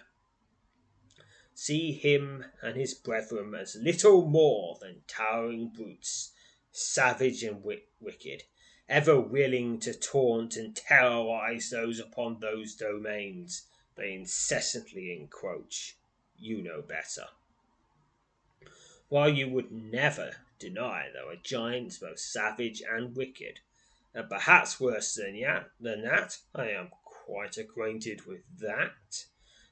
see 1.61 1.91
him 1.91 2.45
and 2.61 2.77
his 2.77 2.93
brethren 2.93 3.53
as 3.53 3.75
little 3.75 4.25
more 4.25 4.77
than 4.79 5.01
towering 5.07 5.67
brutes, 5.67 6.31
savage 6.71 7.43
and 7.43 7.61
wicked, 7.99 8.43
ever 8.87 9.19
willing 9.19 9.77
to 9.77 9.93
taunt 9.93 10.55
and 10.55 10.73
terrorize 10.73 11.69
those 11.69 11.99
upon 11.99 12.39
those 12.39 12.75
domains 12.75 13.63
they 13.97 14.13
incessantly 14.13 15.11
encroach. 15.11 15.97
You 16.37 16.61
know 16.61 16.81
better. 16.81 17.25
While 19.09 19.29
you 19.29 19.49
would 19.49 19.69
never 19.69 20.37
deny 20.59 21.09
they 21.13 21.25
were 21.27 21.35
giants 21.35 21.97
both 21.97 22.19
savage 22.19 22.81
and 22.89 23.13
wicked, 23.17 23.59
and 24.13 24.29
perhaps 24.29 24.79
worse 24.79 25.13
than, 25.15 25.35
ya- 25.35 25.65
than 25.77 26.03
that, 26.03 26.37
I 26.55 26.69
am 26.69 26.87
quite 27.03 27.57
acquainted 27.57 28.25
with 28.25 28.43
that, 28.59 29.25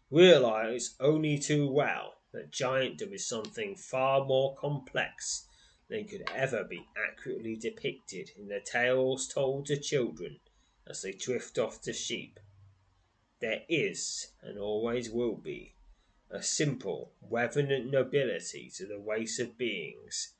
realize 0.09 0.95
only 0.99 1.37
too 1.37 1.69
well 1.69 2.13
that 2.31 2.51
Giantdom 2.51 3.13
is 3.13 3.27
something 3.27 3.75
far 3.75 4.23
more 4.25 4.55
complex 4.55 5.47
than 5.89 6.07
could 6.07 6.23
ever 6.33 6.63
be 6.63 6.85
accurately 6.97 7.55
depicted 7.55 8.31
in 8.37 8.47
the 8.47 8.59
tales 8.59 9.27
told 9.27 9.65
to 9.65 9.77
children 9.77 10.39
as 10.85 11.01
they 11.01 11.11
drift 11.11 11.57
off 11.57 11.81
to 11.81 11.93
sheep. 11.93 12.39
There 13.39 13.63
is, 13.69 14.31
and 14.41 14.57
always 14.57 15.09
will 15.09 15.35
be, 15.35 15.73
a 16.29 16.41
simple, 16.41 17.13
reverent 17.21 17.89
nobility 17.89 18.71
to 18.75 18.85
the 18.85 18.99
race 18.99 19.39
of 19.39 19.57
beings, 19.57 20.33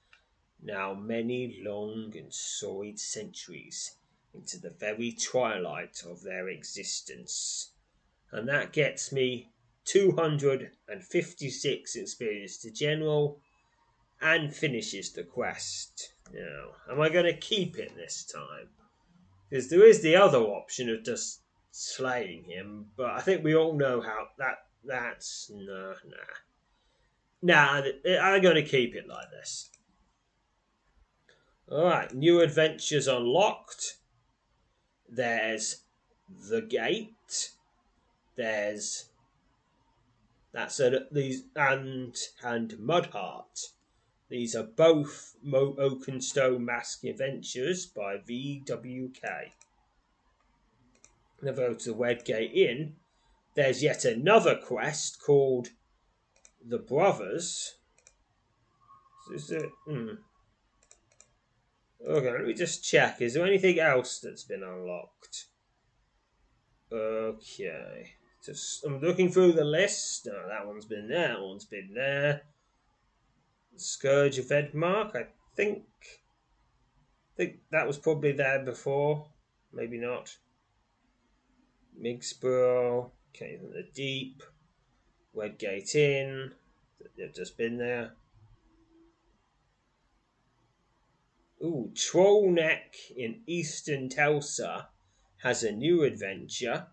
now 0.61 0.93
many 0.93 1.61
long 1.63 2.13
and 2.17 2.33
sordid 2.33 2.99
centuries 2.99 3.95
into 4.33 4.59
the 4.59 4.69
very 4.69 5.11
twilight 5.11 6.03
of 6.05 6.23
their 6.23 6.49
existence. 6.49 7.71
And 8.31 8.47
that 8.49 8.73
gets 8.73 9.11
me 9.11 9.51
256 9.87 11.95
experience 11.95 12.57
to 12.57 12.71
general 12.71 13.39
and 14.21 14.53
finishes 14.53 15.11
the 15.11 15.23
quest. 15.23 16.13
Now, 16.33 16.71
am 16.91 17.01
I 17.01 17.09
going 17.09 17.25
to 17.25 17.37
keep 17.37 17.77
it 17.77 17.95
this 17.95 18.25
time? 18.25 18.69
Because 19.49 19.69
there 19.69 19.85
is 19.85 20.01
the 20.01 20.17
other 20.17 20.39
option 20.39 20.89
of 20.89 21.05
just 21.05 21.41
slaying 21.71 22.43
him, 22.43 22.87
but 22.97 23.11
I 23.11 23.21
think 23.21 23.43
we 23.43 23.55
all 23.55 23.73
know 23.73 24.01
how 24.01 24.27
that 24.37 24.65
that's 24.83 25.49
nah 25.53 25.93
nah. 26.05 26.17
Nah, 27.41 27.81
I'm 28.21 28.41
going 28.41 28.55
to 28.55 28.63
keep 28.63 28.95
it 28.95 29.07
like 29.07 29.31
this. 29.31 29.69
Alright, 31.71 32.13
new 32.13 32.41
adventures 32.41 33.07
unlocked. 33.07 33.99
There's 35.07 35.83
the 36.49 36.61
gate. 36.61 37.51
There's 38.35 39.05
that's 40.57 40.79
a, 40.79 41.01
these 41.11 41.43
and 41.55 42.15
and 42.43 42.71
Mudheart. 42.79 43.67
These 44.27 44.55
are 44.55 44.63
both 44.63 45.35
Mo- 45.43 45.75
Oakenstone 45.77 46.65
Mask 46.65 47.03
Adventures 47.03 47.85
by 47.85 48.17
VWK. 48.17 49.51
Now 51.43 51.51
go 51.51 51.75
to 51.75 51.85
the 51.85 51.93
Wedgate 51.93 52.53
Inn. 52.55 52.95
There's 53.53 53.83
yet 53.83 54.03
another 54.03 54.55
quest 54.55 55.21
called 55.23 55.67
The 56.67 56.79
Brothers. 56.79 57.75
Is 59.31 59.51
it? 59.51 59.69
Hmm. 59.87 60.09
Okay, 62.05 62.31
let 62.31 62.45
me 62.45 62.55
just 62.55 62.83
check. 62.83 63.21
Is 63.21 63.35
there 63.35 63.45
anything 63.45 63.79
else 63.79 64.19
that's 64.19 64.43
been 64.43 64.63
unlocked? 64.63 65.45
Okay. 66.91 68.16
Just 68.47 68.85
I'm 68.85 69.01
looking 69.01 69.29
through 69.29 69.51
the 69.51 69.65
list. 69.65 70.25
No, 70.25 70.47
that 70.47 70.65
one's 70.65 70.85
been 70.85 71.09
there. 71.09 71.33
That 71.33 71.41
one's 71.41 71.65
been 71.65 71.93
there. 71.93 72.43
Scourge 73.75 74.39
of 74.39 74.45
Edmark, 74.45 75.17
I 75.17 75.27
think. 75.57 75.83
I 77.33 77.35
think 77.35 77.57
that 77.71 77.85
was 77.85 77.97
probably 77.97 78.31
there 78.31 78.63
before. 78.63 79.27
Maybe 79.73 79.97
not. 79.97 80.37
Migsborough, 82.01 83.11
Cave 83.33 83.59
in 83.63 83.71
the 83.71 83.85
Deep, 83.93 84.41
Wedgate 85.33 85.93
Inn. 85.93 86.51
They've 87.17 87.35
just 87.35 87.57
been 87.57 87.77
there. 87.77 88.13
Ooh, 91.61 91.91
Trollneck 91.93 93.11
in 93.17 93.41
Eastern 93.45 94.07
Telsa 94.07 94.85
has 95.43 95.63
a 95.63 95.71
new 95.73 96.03
adventure, 96.03 96.87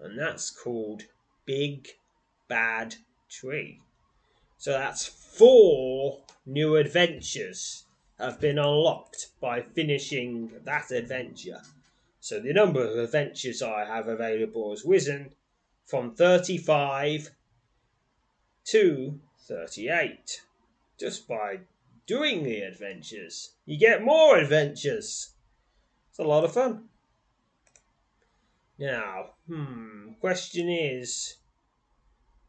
and 0.00 0.18
that's 0.18 0.50
called 0.50 1.02
Big 1.46 1.88
Bad 2.48 2.96
Tree. 3.28 3.80
So 4.58 4.72
that's 4.72 5.06
four 5.06 6.20
new 6.46 6.76
adventures 6.76 7.84
have 8.18 8.40
been 8.40 8.58
unlocked 8.58 9.28
by 9.40 9.60
finishing 9.60 10.52
that 10.64 10.90
adventure. 10.90 11.60
So 12.20 12.40
the 12.40 12.52
number 12.52 12.82
of 12.82 12.96
adventures 12.96 13.60
I 13.60 13.84
have 13.84 14.08
available 14.08 14.70
has 14.70 14.84
risen 14.84 15.34
from 15.86 16.14
35 16.14 17.30
to 18.66 19.20
38 19.40 20.42
just 20.98 21.28
by 21.28 21.60
doing 22.06 22.42
the 22.42 22.60
adventures. 22.60 23.50
You 23.66 23.78
get 23.78 24.02
more 24.02 24.38
adventures. 24.38 25.34
It's 26.10 26.18
a 26.18 26.24
lot 26.24 26.44
of 26.44 26.52
fun. 26.52 26.88
Now, 28.78 29.30
hmm, 29.46 30.12
question 30.20 30.68
is 30.68 31.36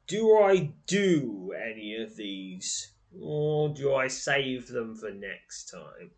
do 0.08 0.38
I 0.38 0.74
do 0.86 1.54
any 1.54 1.96
of 1.96 2.16
these 2.16 2.94
or 3.20 3.70
do 3.70 3.94
I 3.94 4.08
save 4.08 4.68
them 4.68 4.96
for 4.96 5.12
next 5.12 5.66
time? 5.72 6.12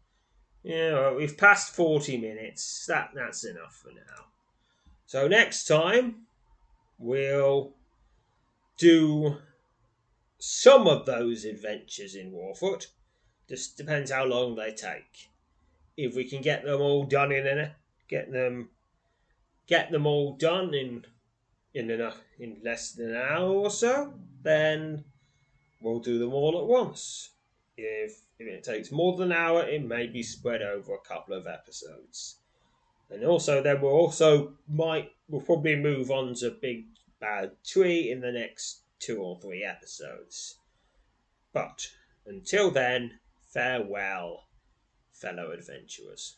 Yeah, 0.63 0.93
well, 0.93 1.15
we've 1.15 1.37
passed 1.37 1.73
40 1.75 2.17
minutes. 2.17 2.85
That 2.87 3.11
that's 3.13 3.45
enough 3.45 3.75
for 3.81 3.89
now. 3.89 4.25
So 5.05 5.27
next 5.27 5.65
time 5.65 6.27
we'll 6.97 7.73
do 8.77 9.37
some 10.39 10.87
of 10.87 11.05
those 11.05 11.45
adventures 11.45 12.15
in 12.15 12.31
Warfoot. 12.31 12.87
Just 13.47 13.77
depends 13.77 14.11
how 14.11 14.25
long 14.25 14.55
they 14.55 14.71
take. 14.73 15.29
If 15.95 16.15
we 16.15 16.25
can 16.25 16.41
get 16.41 16.63
them 16.63 16.81
all 16.81 17.05
done 17.05 17.31
in 17.31 17.47
a 17.47 17.75
get 18.09 18.31
them 18.31 18.69
get 19.67 19.91
them 19.91 20.05
all 20.05 20.35
done 20.37 20.73
in 20.73 21.05
in 21.73 21.91
in 22.39 22.57
less 22.63 22.93
than 22.93 23.09
an 23.09 23.21
hour 23.21 23.51
or 23.51 23.69
so, 23.69 24.13
then 24.41 25.03
we'll 25.81 25.99
do 25.99 26.17
them 26.17 26.33
all 26.33 26.57
at 26.57 26.65
once. 26.65 27.31
If 27.75 28.21
if 28.39 28.47
it 28.47 28.63
takes 28.63 28.91
more 28.91 29.15
than 29.15 29.31
an 29.31 29.37
hour, 29.37 29.63
it 29.63 29.83
may 29.83 30.07
be 30.07 30.23
spread 30.23 30.61
over 30.61 30.93
a 30.93 31.07
couple 31.07 31.35
of 31.35 31.47
episodes. 31.47 32.37
And 33.09 33.23
also, 33.23 33.61
then 33.61 33.81
we'll 33.81 33.91
also 33.91 34.53
might 34.67 35.11
we'll 35.29 35.41
probably 35.41 35.75
move 35.75 36.11
on 36.11 36.33
to 36.35 36.51
Big 36.51 36.85
Bad 37.19 37.51
Tree 37.63 38.11
in 38.11 38.21
the 38.21 38.31
next 38.31 38.81
two 38.99 39.21
or 39.21 39.39
three 39.39 39.63
episodes. 39.63 40.55
But 41.53 41.89
until 42.25 42.71
then, 42.71 43.19
farewell, 43.41 44.43
fellow 45.13 45.51
adventurers. 45.51 46.37